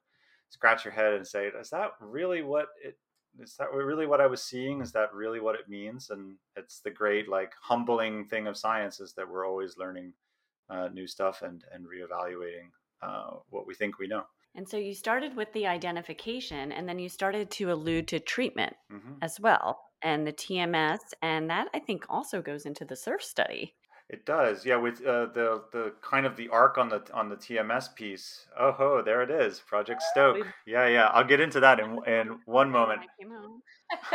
[0.51, 2.97] scratch your head and say is that really what it
[3.39, 4.81] is that really what I was seeing?
[4.81, 6.11] Is that really what it means?
[6.11, 10.13] And it's the great, like, humbling thing of science is that we're always learning
[10.71, 12.71] uh, new stuff and and reevaluating
[13.03, 14.25] uh, what we think we know.
[14.55, 18.75] And so you started with the identification, and then you started to allude to treatment
[18.93, 19.15] mm-hmm.
[19.23, 23.75] as well, and the TMS, and that I think also goes into the SURF study.
[24.11, 24.77] It does, yeah.
[24.77, 28.47] With uh, the the kind of the arc on the on the TMS piece.
[28.59, 30.47] Oh ho, there it is, Project Stoke.
[30.67, 31.09] Yeah, yeah.
[31.09, 33.03] I'll get into that in in one moment.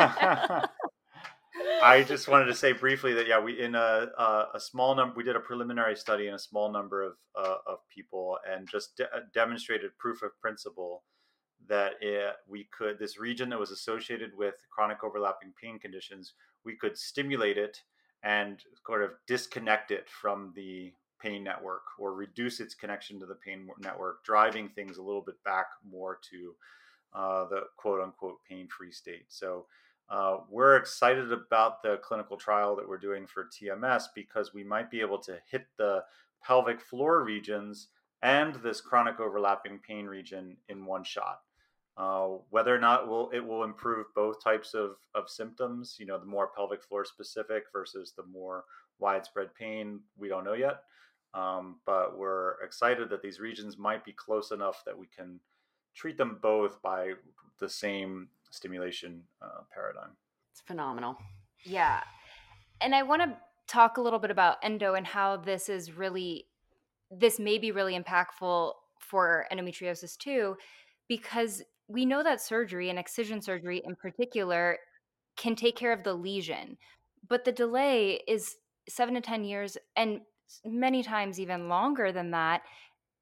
[1.82, 5.14] I just wanted to say briefly that yeah, we in a a, a small number
[5.16, 8.96] we did a preliminary study in a small number of uh, of people and just
[8.96, 11.04] de- demonstrated proof of principle
[11.68, 16.76] that it, we could this region that was associated with chronic overlapping pain conditions we
[16.76, 17.78] could stimulate it
[18.24, 23.34] and sort of disconnect it from the pain network or reduce its connection to the
[23.34, 26.54] pain network, driving things a little bit back more to
[27.14, 29.26] uh, the quote unquote pain free state.
[29.28, 29.66] So
[30.08, 34.90] uh, we're excited about the clinical trial that we're doing for TMS because we might
[34.90, 36.02] be able to hit the
[36.42, 37.88] pelvic floor regions
[38.22, 41.40] and this chronic overlapping pain region in one shot.
[41.96, 46.18] Uh, whether or not will it will improve both types of, of symptoms, you know,
[46.18, 48.64] the more pelvic floor specific versus the more
[48.98, 50.82] widespread pain, we don't know yet.
[51.34, 55.38] Um, but we're excited that these regions might be close enough that we can
[55.94, 57.12] treat them both by
[57.60, 60.10] the same stimulation uh, paradigm.
[60.52, 61.16] It's phenomenal.
[61.64, 62.00] Yeah.
[62.80, 66.46] And I want to talk a little bit about endo and how this is really
[67.10, 70.56] this may be really impactful for endometriosis too
[71.08, 74.78] because we know that surgery and excision surgery in particular
[75.36, 76.76] can take care of the lesion
[77.28, 78.56] but the delay is
[78.88, 80.20] 7 to 10 years and
[80.64, 82.62] many times even longer than that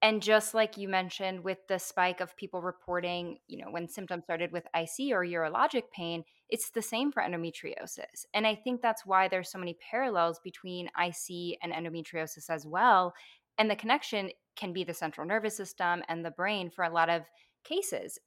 [0.03, 4.25] and just like you mentioned with the spike of people reporting, you know, when symptoms
[4.25, 8.27] started with IC or urologic pain, it's the same for endometriosis.
[8.35, 13.14] And I think that's why there's so many parallels between IC and endometriosis as well.
[13.59, 17.09] And the connection can be the central nervous system and the brain for a lot
[17.09, 17.22] of
[17.62, 18.18] cases.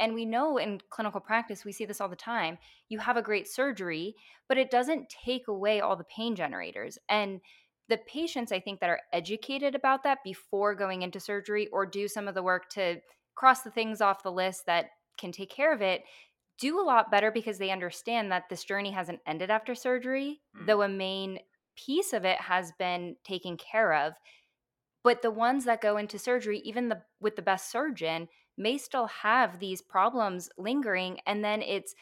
[0.00, 2.58] And we know in clinical practice, we see this all the time.
[2.88, 4.14] You have a great surgery,
[4.48, 6.98] but it doesn't take away all the pain generators.
[7.08, 7.40] And
[7.88, 12.08] the patients I think that are educated about that before going into surgery or do
[12.08, 13.00] some of the work to
[13.34, 14.86] cross the things off the list that
[15.18, 16.02] can take care of it
[16.60, 20.66] do a lot better because they understand that this journey hasn't ended after surgery, mm.
[20.66, 21.38] though a main
[21.74, 24.12] piece of it has been taken care of.
[25.02, 29.06] But the ones that go into surgery, even the with the best surgeon, may still
[29.06, 31.94] have these problems lingering and then it's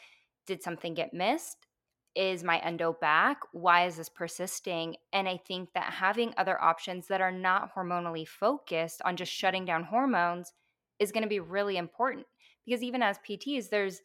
[0.45, 1.67] did something get missed?
[2.15, 3.39] is my endo back?
[3.53, 4.95] Why is this persisting?
[5.13, 9.65] And I think that having other options that are not hormonally focused on just shutting
[9.65, 10.51] down hormones
[10.99, 12.25] is going to be really important
[12.65, 14.01] because even as PTs, there's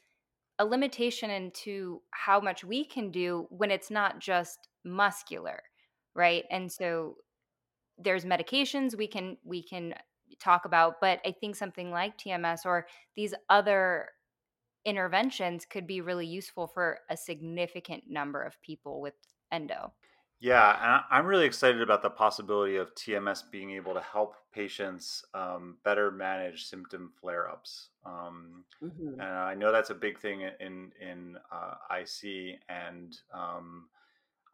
[0.59, 5.61] a limitation into how much we can do when it's not just muscular,
[6.15, 6.45] right?
[6.51, 7.17] And so
[7.99, 9.95] there's medications we can we can
[10.45, 14.09] talk about, but I think something like TMS or these other
[14.85, 19.15] interventions could be really useful for a significant number of people with
[19.51, 19.93] endo.
[20.41, 25.79] Yeah, I'm really excited about the possibility of TMS being able to help patients um,
[25.85, 27.89] better manage symptom flare-ups.
[28.05, 29.21] Um, mm-hmm.
[29.21, 33.87] And I know that's a big thing in in uh, IC, and um,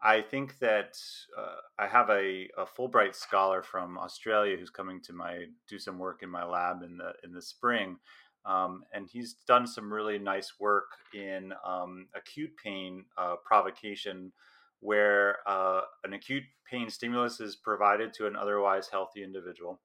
[0.03, 0.99] I think that
[1.37, 5.99] uh, I have a, a, Fulbright scholar from Australia who's coming to my do some
[5.99, 7.99] work in my lab in the in the spring,
[8.47, 14.33] um, and he's done some really nice work in um, acute pain uh, provocation,
[14.81, 19.81] where uh, an acute pain stimulus is provided to an otherwise healthy individual.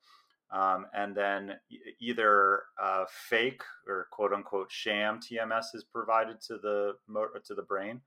[0.51, 1.55] Um, and then
[1.99, 6.93] either uh, fake or quote unquote sham TMS is provided to the
[7.43, 7.99] to the brain,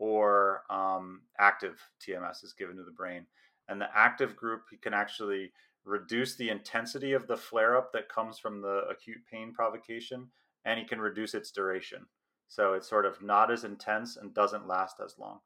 [0.00, 3.26] or um, active TMS is given to the brain.
[3.68, 5.52] And the active group can actually
[5.84, 10.28] reduce the intensity of the flare up that comes from the acute pain provocation,
[10.64, 12.06] and he can reduce its duration.
[12.48, 15.40] So it's sort of not as intense and doesn't last as long.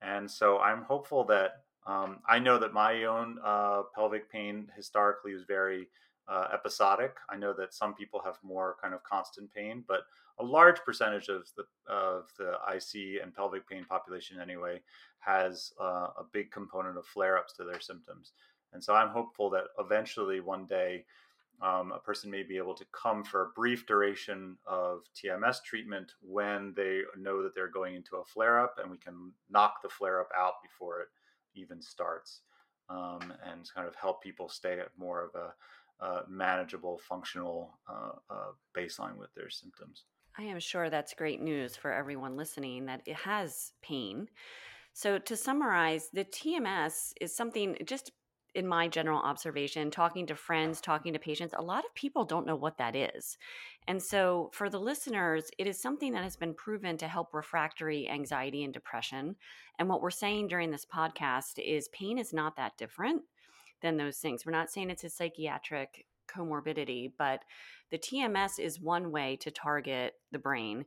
[0.00, 1.52] And so I'm hopeful that
[1.86, 5.88] um, I know that my own uh, pelvic pain historically was very
[6.28, 7.16] uh, episodic.
[7.28, 10.02] I know that some people have more kind of constant pain, but
[10.38, 14.80] a large percentage of the of the IC and pelvic pain population anyway
[15.18, 18.32] has uh, a big component of flare ups to their symptoms.
[18.72, 21.04] And so I'm hopeful that eventually one day
[21.60, 26.12] um, a person may be able to come for a brief duration of TMS treatment
[26.20, 29.88] when they know that they're going into a flare up and we can knock the
[29.88, 31.08] flare up out before it
[31.54, 32.40] even starts
[32.88, 35.52] um, and kind of help people stay at more of a,
[36.02, 40.04] a manageable, functional uh, uh, baseline with their symptoms.
[40.36, 44.28] I am sure that's great news for everyone listening that it has pain.
[44.94, 48.12] So, to summarize, the TMS is something just
[48.54, 52.46] in my general observation, talking to friends, talking to patients, a lot of people don't
[52.46, 53.38] know what that is.
[53.88, 58.08] And so, for the listeners, it is something that has been proven to help refractory
[58.08, 59.36] anxiety and depression.
[59.78, 63.22] And what we're saying during this podcast is pain is not that different
[63.82, 64.46] than those things.
[64.46, 67.40] We're not saying it's a psychiatric comorbidity, but
[67.90, 70.86] the TMS is one way to target the brain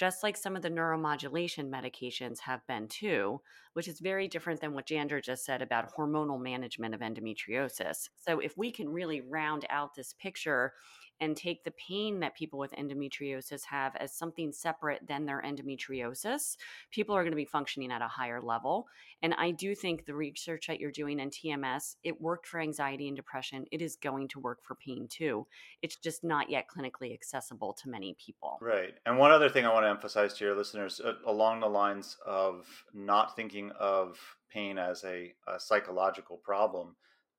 [0.00, 3.38] just like some of the neuromodulation medications have been too,
[3.74, 8.08] which is very different than what Jandra just said about hormonal management of endometriosis.
[8.16, 10.72] So, if we can really round out this picture
[11.20, 16.56] and take the pain that people with endometriosis have as something separate than their endometriosis,
[16.90, 18.86] people are going to be functioning at a higher level.
[19.22, 23.08] And I do think the research that you're doing in TMS, it worked for anxiety
[23.08, 23.66] and depression.
[23.70, 25.46] It is going to work for pain too.
[25.82, 28.58] It's just not yet clinically accessible to many people.
[28.60, 28.94] Right.
[29.04, 32.16] And one other thing I want to emphasize to your listeners uh, along the lines
[32.26, 34.18] of not thinking of
[34.50, 36.96] pain as a, a psychological problem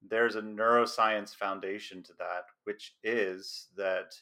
[0.07, 4.13] there's a neuroscience foundation to that, which is that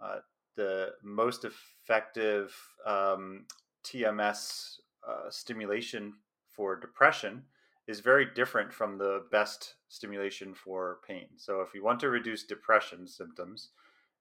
[0.00, 0.18] uh,
[0.56, 2.54] the most effective
[2.86, 3.44] um,
[3.84, 4.76] TMS
[5.06, 6.14] uh, stimulation
[6.50, 7.42] for depression
[7.86, 11.26] is very different from the best stimulation for pain.
[11.36, 13.70] So, if you want to reduce depression symptoms,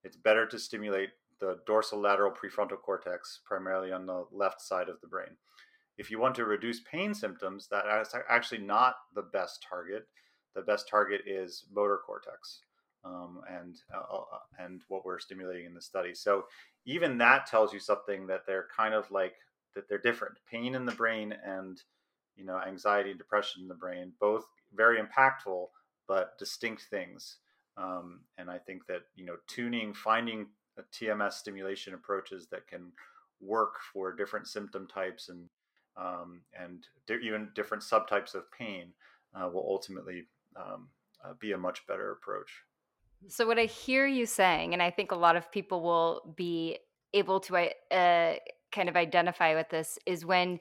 [0.03, 1.09] it's better to stimulate
[1.39, 5.37] the dorsolateral prefrontal cortex, primarily on the left side of the brain.
[5.97, 10.05] if you want to reduce pain symptoms, that is actually not the best target.
[10.55, 12.61] The best target is motor cortex.
[13.03, 16.15] Um, and uh, uh, and what we're stimulating in the study.
[16.15, 16.45] So
[16.85, 19.35] even that tells you something that they're kind of like
[19.75, 20.35] that they're different.
[20.49, 21.79] Pain in the brain and
[22.35, 25.67] you know anxiety and depression in the brain, both very impactful
[26.07, 27.37] but distinct things.
[27.77, 30.47] Um, and I think that you know tuning, finding
[30.93, 32.91] TMS stimulation approaches that can
[33.41, 35.49] work for different symptom types and
[35.97, 38.91] um, and di- even different subtypes of pain
[39.33, 40.25] uh, will ultimately
[40.55, 40.89] um,
[41.23, 42.63] uh, be a much better approach.
[43.27, 46.77] So, what I hear you saying, and I think a lot of people will be
[47.13, 48.35] able to uh,
[48.71, 50.59] kind of identify with this, is when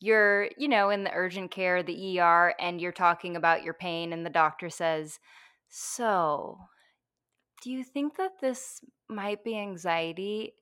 [0.00, 4.12] you're, you know, in the urgent care, the ER, and you're talking about your pain,
[4.12, 5.18] and the doctor says,
[5.68, 6.58] So,
[7.62, 10.54] do you think that this might be anxiety?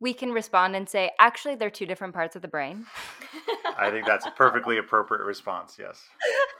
[0.00, 2.86] We can respond and say, Actually, they're two different parts of the brain.
[3.78, 6.02] I think that's a perfectly appropriate response, yes.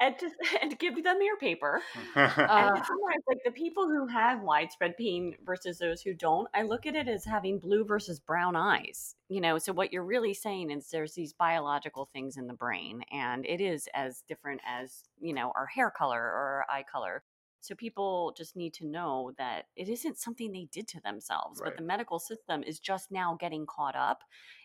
[0.00, 0.30] and to
[0.62, 1.82] and give them your paper.
[2.14, 6.86] and summarize, like the people who have widespread pain versus those who don't, I look
[6.86, 9.14] at it as having blue versus brown eyes.
[9.28, 13.02] You know, so what you're really saying is there's these biological things in the brain,
[13.12, 17.22] and it is as different as you know our hair color or our eye color.
[17.60, 21.70] So people just need to know that it isn't something they did to themselves, right.
[21.70, 24.20] but the medical system is just now getting caught up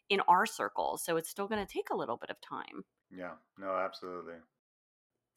[0.09, 1.03] in our circles.
[1.03, 2.83] So it's still going to take a little bit of time.
[3.11, 4.35] Yeah, no, absolutely.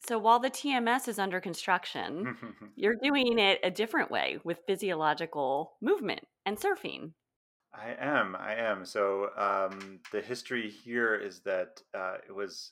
[0.07, 2.37] So while the TMS is under construction,
[2.75, 7.11] you're doing it a different way with physiological movement and surfing.
[7.73, 8.35] I am.
[8.35, 8.85] I am.
[8.85, 12.71] So um, the history here is that uh, it was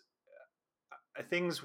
[1.19, 1.61] uh, things.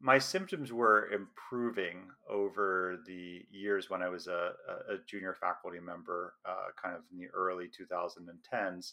[0.00, 4.50] My symptoms were improving over the years when I was a,
[4.90, 8.92] a junior faculty member, uh, kind of in the early 2010s.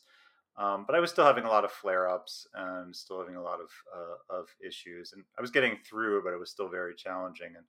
[0.58, 3.42] Um, but I was still having a lot of flare ups and still having a
[3.42, 6.94] lot of uh, of issues, and I was getting through, but it was still very
[6.94, 7.66] challenging and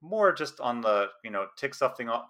[0.00, 2.26] more just on the you know tick something off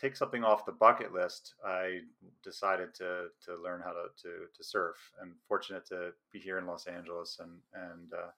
[0.00, 1.54] take something off the bucket list.
[1.64, 2.00] I
[2.42, 6.66] decided to to learn how to to, to surf, and fortunate to be here in
[6.66, 8.30] Los Angeles and and uh,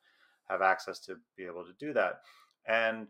[0.48, 2.20] have access to be able to do that,
[2.66, 3.08] and.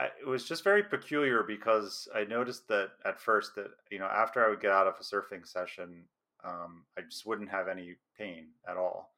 [0.00, 4.06] I, it was just very peculiar because I noticed that at first that you know
[4.06, 6.04] after I would get out of a surfing session,
[6.44, 9.14] um, I just wouldn't have any pain at all.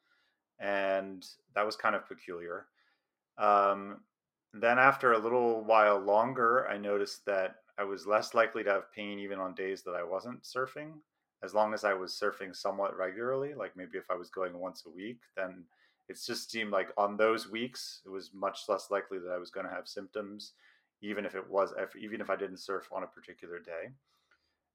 [0.58, 2.66] And that was kind of peculiar.
[3.38, 3.98] Um,
[4.52, 8.92] then, after a little while longer, I noticed that I was less likely to have
[8.92, 10.92] pain even on days that I wasn't surfing.
[11.42, 14.84] As long as I was surfing somewhat regularly, like maybe if I was going once
[14.86, 15.64] a week, then
[16.08, 19.50] it just seemed like on those weeks it was much less likely that I was
[19.50, 20.52] going to have symptoms,
[21.02, 23.92] even if it was if, even if I didn't surf on a particular day.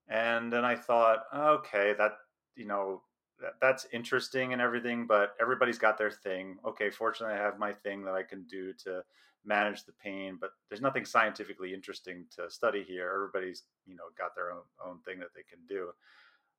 [0.09, 2.17] And then I thought, okay, that
[2.59, 3.01] you know
[3.39, 6.57] that, that's interesting and everything but everybody's got their thing.
[6.65, 9.01] Okay fortunately i have my thing that i can do to
[9.45, 13.09] manage the pain but there's nothing scientifically interesting to study here.
[13.15, 15.89] Everybody's you know got their own, own thing that they can do.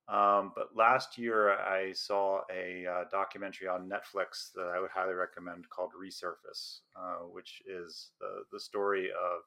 [0.09, 5.15] Um, but last year i saw a uh, documentary on netflix that i would highly
[5.15, 9.43] recommend called resurface uh, which is the, the story of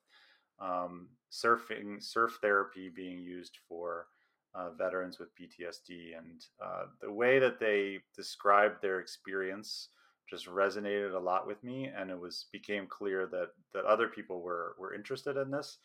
[0.65, 4.07] um, surfing surf therapy being used for
[4.55, 9.89] uh, veterans with PTSD, and uh, the way that they described their experience
[10.29, 14.41] just resonated a lot with me, and it was became clear that that other people
[14.41, 15.77] were were interested in this,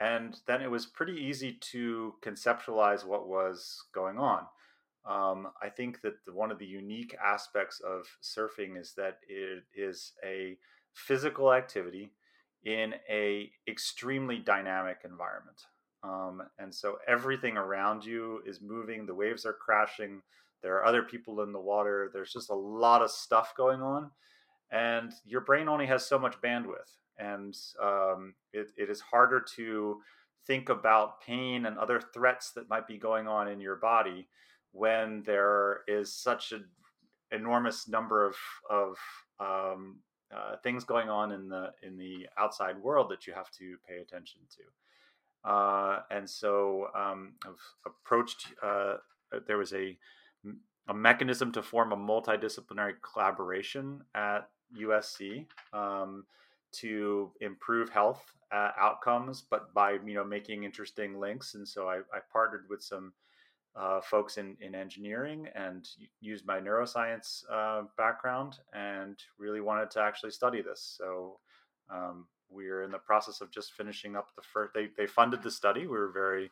[0.00, 4.46] and then it was pretty easy to conceptualize what was going on.
[5.06, 9.64] Um, I think that the, one of the unique aspects of surfing is that it
[9.74, 10.56] is a
[10.94, 12.12] physical activity
[12.64, 15.62] in a extremely dynamic environment.
[16.04, 20.20] Um, and so everything around you is moving, the waves are crashing,
[20.62, 24.10] there are other people in the water, there's just a lot of stuff going on.
[24.70, 26.98] And your brain only has so much bandwidth.
[27.18, 30.00] And um, it, it is harder to
[30.46, 34.28] think about pain and other threats that might be going on in your body
[34.72, 36.66] when there is such an
[37.30, 38.36] enormous number of,
[38.68, 38.96] of
[39.40, 39.96] um,
[40.34, 43.98] uh, things going on in the in the outside world that you have to pay
[43.98, 44.62] attention to.
[45.44, 48.94] Uh, and so um, I've approached, uh,
[49.46, 49.98] there was a,
[50.88, 54.48] a mechanism to form a multidisciplinary collaboration at
[54.80, 56.24] USC um,
[56.72, 58.22] to improve health
[58.52, 61.54] uh, outcomes, but by you know making interesting links.
[61.54, 63.12] And so I, I partnered with some
[63.76, 65.88] uh, folks in, in engineering and
[66.20, 70.96] used my neuroscience uh, background and really wanted to actually study this.
[70.96, 71.40] So
[71.92, 74.74] um, we're in the process of just finishing up the first.
[74.74, 75.82] They they funded the study.
[75.82, 76.50] We were very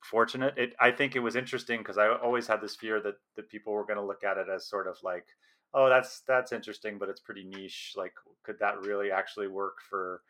[0.00, 0.54] fortunate.
[0.56, 3.72] It I think it was interesting because I always had this fear that that people
[3.72, 5.26] were going to look at it as sort of like
[5.74, 7.92] oh, that's that's interesting, but it's pretty niche.
[7.96, 8.14] Like,
[8.44, 10.22] could that really actually work for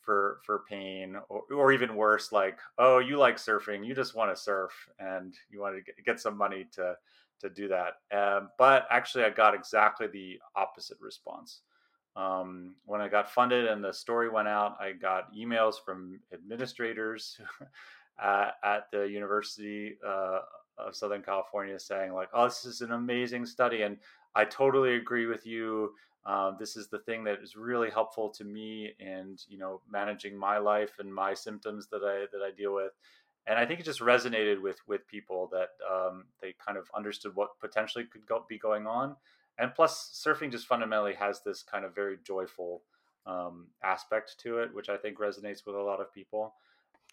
[0.00, 4.34] for for pain, or, or even worse, like, oh, you like surfing, you just want
[4.34, 6.94] to surf, and you want to get, some money to
[7.40, 7.94] to do that.
[8.16, 11.62] Um, but actually, I got exactly the opposite response.
[12.14, 17.40] Um, when I got funded and the story went out, I got emails from administrators
[18.22, 20.40] at, at the University uh,
[20.78, 23.96] of Southern California saying like, "Oh, this is an amazing study," and
[24.34, 25.94] I totally agree with you.
[26.24, 30.36] Uh, this is the thing that is really helpful to me and you know managing
[30.36, 32.92] my life and my symptoms that I that I deal with.
[33.46, 37.34] And I think it just resonated with with people that um, they kind of understood
[37.34, 39.16] what potentially could go, be going on.
[39.58, 42.82] And plus, surfing just fundamentally has this kind of very joyful
[43.26, 46.54] um, aspect to it, which I think resonates with a lot of people.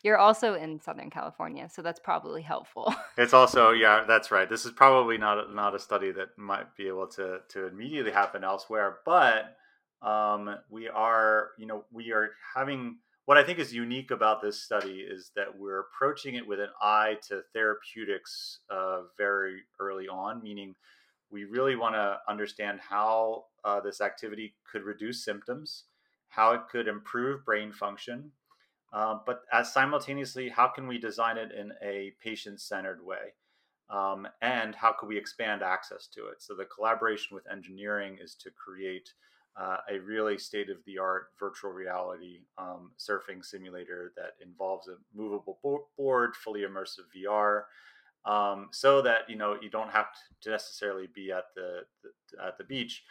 [0.04, 2.94] You're also in Southern California, so that's probably helpful.
[3.18, 4.50] it's also yeah, that's right.
[4.50, 8.44] This is probably not not a study that might be able to to immediately happen
[8.44, 9.58] elsewhere, but
[10.02, 14.60] um, we are you know we are having what I think is unique about this
[14.60, 20.42] study is that we're approaching it with an eye to therapeutics uh, very early on,
[20.42, 20.74] meaning
[21.32, 25.86] we really want to understand how uh, this activity could reduce symptoms,
[26.30, 28.32] how it could improve brain function,
[28.92, 33.34] um, but as simultaneously, how can we design it in a patient-centered way?
[33.90, 36.42] Um, and how could we expand access to it?
[36.42, 39.14] So the collaboration with engineering is to create
[39.60, 45.60] uh, a really state-of-the-art virtual reality um, surfing simulator that involves a movable
[45.98, 47.64] board, fully immersive VR,
[48.26, 50.08] um, so that you know you don't have
[50.42, 53.04] to necessarily be at the, the at the beach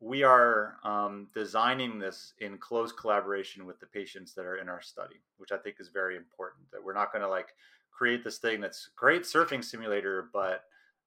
[0.00, 4.80] we are um, designing this in close collaboration with the patients that are in our
[4.80, 6.70] study, which I think is very important.
[6.72, 7.54] That we're not going to like
[7.92, 10.64] create this thing that's great surfing simulator, but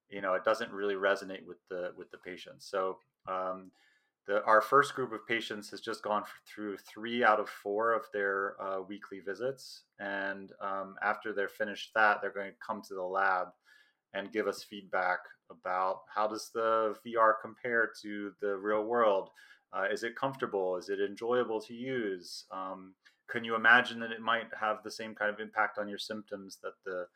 [0.09, 2.67] you know it doesn't really resonate with the with the patients.
[2.69, 3.71] So um,
[4.28, 8.03] the, our first group of patients has just gone through three out of four of
[8.13, 12.93] their uh, weekly visits, and um, after they're finished that, they're going to come to
[12.93, 13.47] the lab
[14.13, 15.19] and give us feedback
[15.51, 19.30] about how does the VR compare to the real world?
[19.76, 20.78] Uh, is it comfortable?
[20.78, 22.45] Is it enjoyable to use?
[22.51, 22.93] Um,
[23.30, 26.59] can you imagine that it might have the same kind of impact on your symptoms
[26.63, 27.07] that the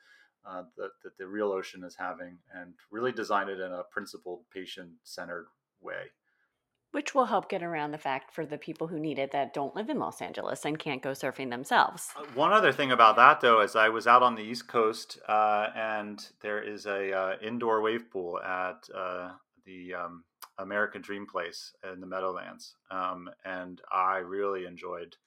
[0.45, 5.47] uh, that, the real ocean is having, and really design it in a principled, patient-centered
[5.81, 6.05] way
[6.97, 9.75] which will help get around the fact for the people who need it that don't
[9.75, 12.09] live in Los Angeles and can't go surfing themselves.
[12.17, 15.19] Uh, one other thing about that, though, is I was out on the East Coast,
[15.29, 19.29] uh, and there is a uh, indoor wave pool at uh,
[19.63, 20.23] the um,
[20.57, 25.17] American Dream Place in the Meadowlands, um, and I really enjoyed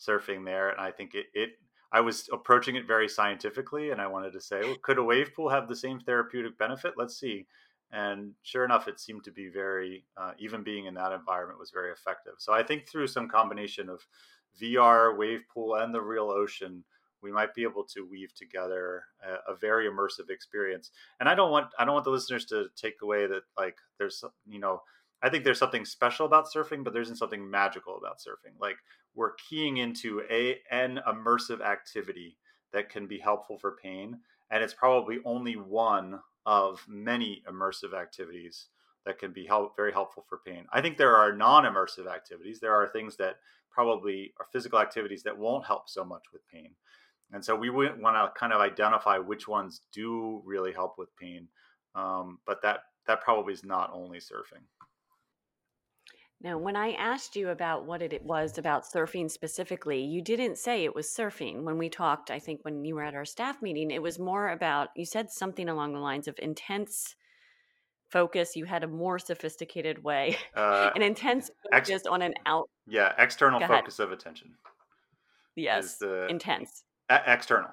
[0.00, 0.70] surfing there.
[0.70, 1.50] And I think it, it
[1.92, 5.32] I was approaching it very scientifically, and I wanted to say, well, could a wave
[5.32, 6.94] pool have the same therapeutic benefit?
[6.96, 7.46] Let's see
[7.94, 11.70] and sure enough it seemed to be very uh, even being in that environment was
[11.70, 12.34] very effective.
[12.38, 14.00] So i think through some combination of
[14.60, 16.84] vr wave pool and the real ocean
[17.22, 20.90] we might be able to weave together a, a, very immersive experience.
[21.20, 24.22] And i don't want i don't want the listeners to take away that like there's
[24.46, 24.82] you know
[25.22, 28.54] i think there's something special about surfing but there isn't something magical about surfing.
[28.60, 28.76] Like
[29.14, 32.36] we're keying into a an immersive activity
[32.72, 34.18] that can be helpful for pain
[34.50, 38.68] and it's probably only one of many immersive activities
[39.06, 40.66] that can be help, very helpful for pain.
[40.72, 42.60] I think there are non-immersive activities.
[42.60, 43.36] There are things that
[43.70, 46.70] probably are physical activities that won't help so much with pain.
[47.32, 51.48] And so we want to kind of identify which ones do really help with pain.
[51.94, 54.64] Um, but that that probably is not only surfing.
[56.44, 60.84] Now, when I asked you about what it was about surfing specifically, you didn't say
[60.84, 61.62] it was surfing.
[61.62, 64.50] When we talked, I think when you were at our staff meeting, it was more
[64.50, 67.16] about, you said something along the lines of intense
[68.10, 68.56] focus.
[68.56, 72.68] You had a more sophisticated way, uh, an intense focus ex- on an out.
[72.86, 74.50] Yeah, external focus of attention.
[75.56, 76.84] Yes, the, intense.
[77.08, 77.70] external,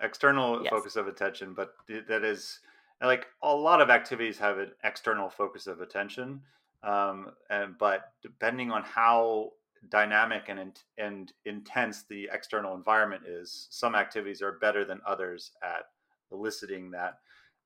[0.00, 0.70] external yes.
[0.70, 1.74] focus of attention, but
[2.08, 2.60] that is
[3.02, 6.40] like a lot of activities have an external focus of attention
[6.84, 9.50] um, and, but depending on how
[9.90, 15.86] dynamic and and intense the external environment is, some activities are better than others at
[16.32, 17.18] eliciting that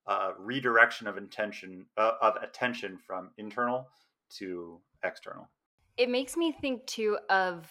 [0.07, 3.89] uh, redirection of intention uh, of attention from internal
[4.31, 5.49] to external.
[5.97, 7.71] It makes me think too of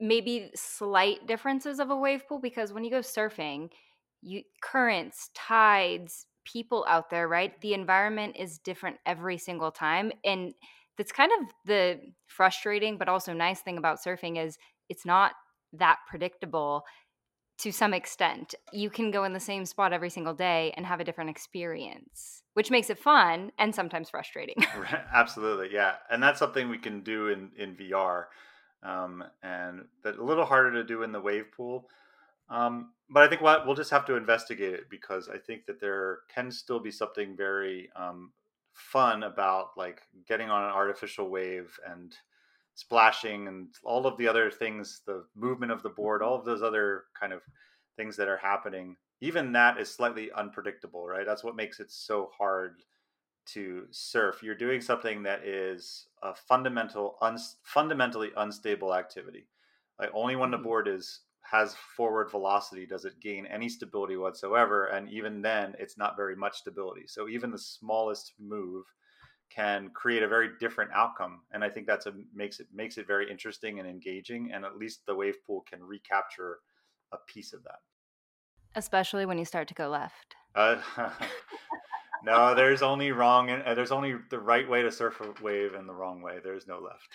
[0.00, 3.70] maybe slight differences of a wave pool because when you go surfing,
[4.22, 7.60] you currents, tides, people out there, right?
[7.60, 10.12] The environment is different every single time.
[10.24, 10.54] And
[10.96, 15.32] that's kind of the frustrating but also nice thing about surfing is it's not
[15.72, 16.84] that predictable.
[17.58, 18.54] to some extent.
[18.72, 22.42] You can go in the same spot every single day and have a different experience,
[22.54, 24.56] which makes it fun and sometimes frustrating.
[25.14, 28.24] Absolutely, yeah, and that's something we can do in in VR,
[28.82, 31.88] um, and a little harder to do in the wave pool.
[32.50, 35.80] Um, but I think what we'll just have to investigate it because I think that
[35.80, 38.32] there can still be something very um,
[38.72, 42.12] fun about like getting on an artificial wave and
[42.74, 46.60] splashing and all of the other things, the movement of the board, all of those
[46.60, 47.40] other kind of
[47.96, 48.96] things that are happening.
[49.20, 51.24] Even that is slightly unpredictable, right?
[51.24, 52.82] That's what makes it so hard
[53.46, 54.42] to surf.
[54.42, 59.46] You're doing something that is a fundamental, un- fundamentally unstable activity.
[60.00, 60.64] Like only when the mm-hmm.
[60.64, 61.20] board is
[61.50, 66.34] has forward velocity does it gain any stability whatsoever, and even then, it's not very
[66.34, 67.04] much stability.
[67.06, 68.86] So even the smallest move
[69.50, 71.42] can create a very different outcome.
[71.52, 74.52] And i think that's a makes it makes it very interesting and engaging.
[74.52, 76.60] And at least the wave pool can recapture
[77.12, 77.80] a piece of that.
[78.74, 80.34] Especially when you start to go left.
[80.54, 80.76] Uh,
[82.24, 85.74] no there's only wrong and uh, there's only the right way to surf a wave
[85.74, 87.08] and the wrong way there's no left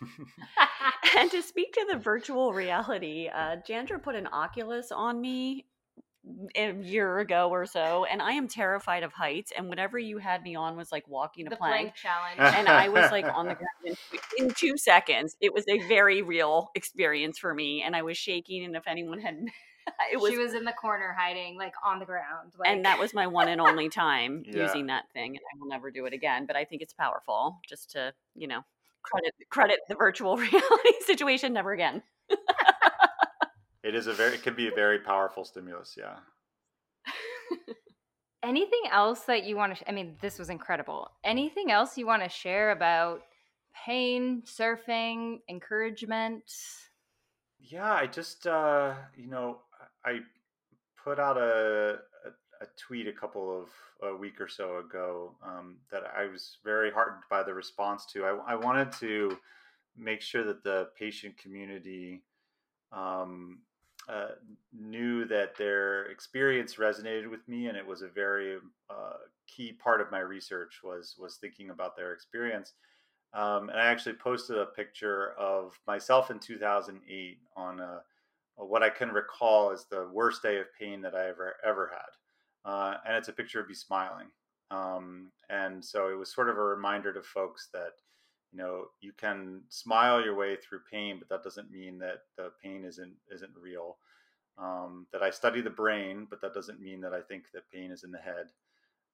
[1.18, 5.66] and to speak to the virtual reality uh, jandra put an oculus on me
[6.54, 9.52] a year ago or so, and I am terrified of heights.
[9.56, 11.94] And whatever you had me on was like walking a the plank.
[11.94, 13.54] plank challenge, and I was like on the
[13.84, 13.96] ground
[14.38, 15.36] in, in, two seconds.
[15.40, 18.64] It was a very real experience for me, and I was shaking.
[18.64, 19.50] And if anyone had, it
[20.14, 22.68] was she was in the corner hiding, like on the ground, like.
[22.68, 24.62] and that was my one and only time yeah.
[24.62, 26.46] using that thing, and I will never do it again.
[26.46, 28.62] But I think it's powerful, just to you know
[29.02, 31.52] credit credit the virtual reality situation.
[31.52, 32.02] Never again.
[33.82, 36.16] It is a very it can be a very powerful stimulus, yeah.
[38.42, 41.10] Anything else that you want to I mean, this was incredible.
[41.24, 43.22] Anything else you want to share about
[43.74, 46.44] pain, surfing, encouragement?
[47.58, 49.58] Yeah, I just uh, you know,
[50.04, 50.20] I
[51.02, 53.68] put out a, a, a tweet a couple of
[54.02, 58.24] a week or so ago um, that I was very heartened by the response to.
[58.24, 59.36] I, I wanted to
[59.96, 62.22] make sure that the patient community
[62.92, 63.58] um,
[64.08, 64.28] uh,
[64.72, 68.56] knew that their experience resonated with me, and it was a very
[68.88, 72.72] uh, key part of my research was was thinking about their experience.
[73.32, 78.02] Um, and I actually posted a picture of myself in 2008 on a, a,
[78.66, 82.70] what I can recall is the worst day of pain that I ever ever had,
[82.70, 84.28] uh, and it's a picture of me smiling.
[84.70, 87.94] Um, and so it was sort of a reminder to folks that
[88.52, 92.50] you know you can smile your way through pain but that doesn't mean that the
[92.62, 93.96] pain isn't isn't real.
[94.58, 97.90] Um, that i study the brain but that doesn't mean that i think that pain
[97.90, 98.48] is in the head.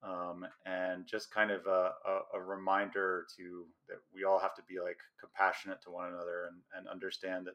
[0.03, 4.63] Um, and just kind of a, a, a, reminder to that we all have to
[4.69, 7.55] be like compassionate to one another and, and understand that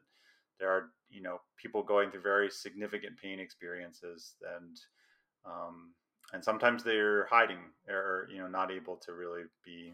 [0.58, 4.80] there are you know people going through very significant pain experiences and
[5.44, 5.92] um,
[6.32, 9.92] and sometimes they're hiding or you know not able to really be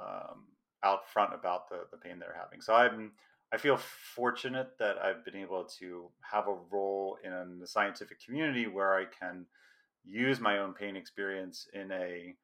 [0.00, 0.44] um,
[0.84, 2.60] out front about the, the pain they're having.
[2.60, 3.12] So I'm
[3.52, 8.66] I feel fortunate that I've been able to have a role in the scientific community
[8.66, 9.46] where I can
[10.04, 12.34] use my own pain experience in a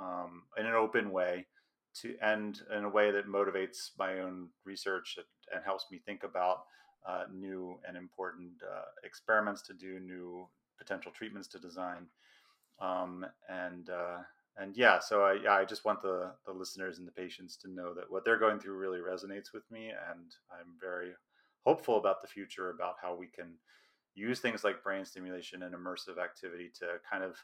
[0.00, 1.46] um, in an open way
[2.02, 6.24] to and in a way that motivates my own research and, and helps me think
[6.24, 6.64] about
[7.06, 10.46] uh, new and important uh, experiments to do, new
[10.78, 12.06] potential treatments to design,
[12.80, 14.18] um, and uh,
[14.56, 17.70] and yeah, so I yeah, I just want the the listeners and the patients to
[17.70, 21.12] know that what they're going through really resonates with me, and I'm very
[21.64, 23.54] hopeful about the future about how we can
[24.14, 27.36] use things like brain stimulation and immersive activity to kind of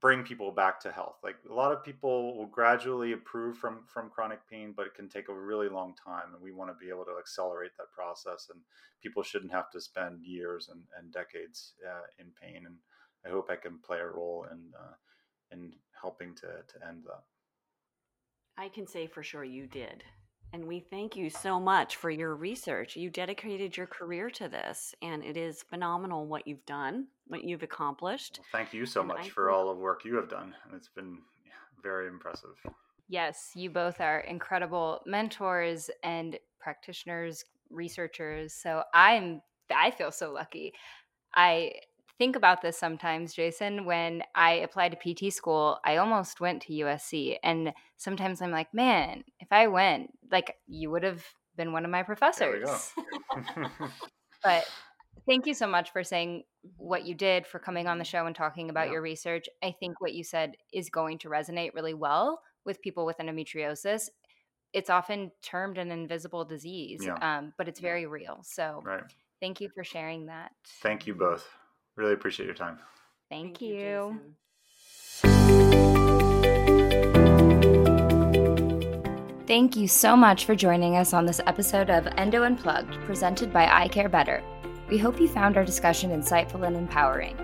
[0.00, 1.16] bring people back to health.
[1.22, 5.08] Like a lot of people will gradually improve from from chronic pain, but it can
[5.08, 8.48] take a really long time, and we want to be able to accelerate that process.
[8.52, 8.60] And
[9.02, 12.66] people shouldn't have to spend years and, and decades uh, in pain.
[12.66, 12.76] And
[13.26, 14.94] I hope I can play a role in uh,
[15.50, 17.22] in helping to, to end that.
[18.56, 20.04] I can say for sure you did.
[20.52, 22.94] And we thank you so much for your research.
[22.94, 27.62] You dedicated your career to this, and it is phenomenal what you've done, what you've
[27.62, 28.38] accomplished.
[28.38, 30.54] Well, thank you so and much I for all the work you have done.
[30.74, 31.18] It's been
[31.82, 32.50] very impressive.
[33.08, 38.52] Yes, you both are incredible mentors and practitioners, researchers.
[38.52, 39.40] So I'm
[39.74, 40.74] I feel so lucky.
[41.34, 41.72] I
[42.22, 43.84] think about this sometimes, Jason.
[43.84, 47.36] When I applied to PT school, I almost went to USC.
[47.42, 51.24] And sometimes I'm like, man, if I went, like, you would have
[51.56, 52.92] been one of my professors.
[54.44, 54.64] but
[55.26, 56.44] thank you so much for saying
[56.76, 58.92] what you did, for coming on the show and talking about yeah.
[58.92, 59.46] your research.
[59.60, 64.10] I think what you said is going to resonate really well with people with endometriosis.
[64.72, 67.14] It's often termed an invisible disease, yeah.
[67.14, 68.38] um, but it's very real.
[68.44, 69.02] So, right
[69.42, 70.52] Thank you for sharing that.
[70.82, 71.44] Thank you both.
[71.96, 72.78] Really appreciate your time.
[73.30, 74.20] Thank, Thank you.
[79.46, 83.66] Thank you so much for joining us on this episode of Endo Unplugged, presented by
[83.66, 84.42] I Care Better.
[84.88, 87.36] We hope you found our discussion insightful and empowering.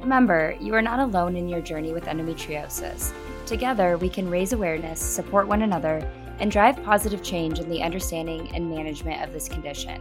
[0.00, 3.12] Remember, you are not alone in your journey with endometriosis.
[3.46, 8.54] Together, we can raise awareness, support one another, and drive positive change in the understanding
[8.54, 10.00] and management of this condition.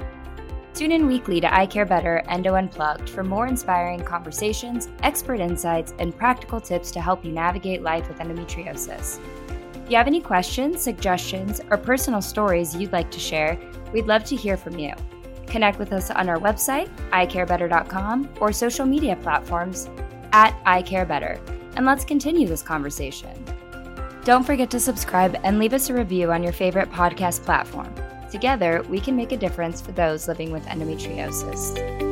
[0.75, 5.93] Tune in weekly to I Care Better Endo Unplugged for more inspiring conversations, expert insights,
[5.99, 9.21] and practical tips to help you navigate life with endometriosis.
[9.73, 13.57] If you have any questions, suggestions, or personal stories you'd like to share,
[13.93, 14.93] we'd love to hear from you.
[15.47, 19.89] Connect with us on our website, icarebetter.com, or social media platforms
[20.33, 21.39] at icarebetter,
[21.77, 23.31] and let's continue this conversation.
[24.25, 27.93] Don't forget to subscribe and leave us a review on your favorite podcast platform.
[28.35, 32.04] Together, we can make a difference for those living with endometriosis.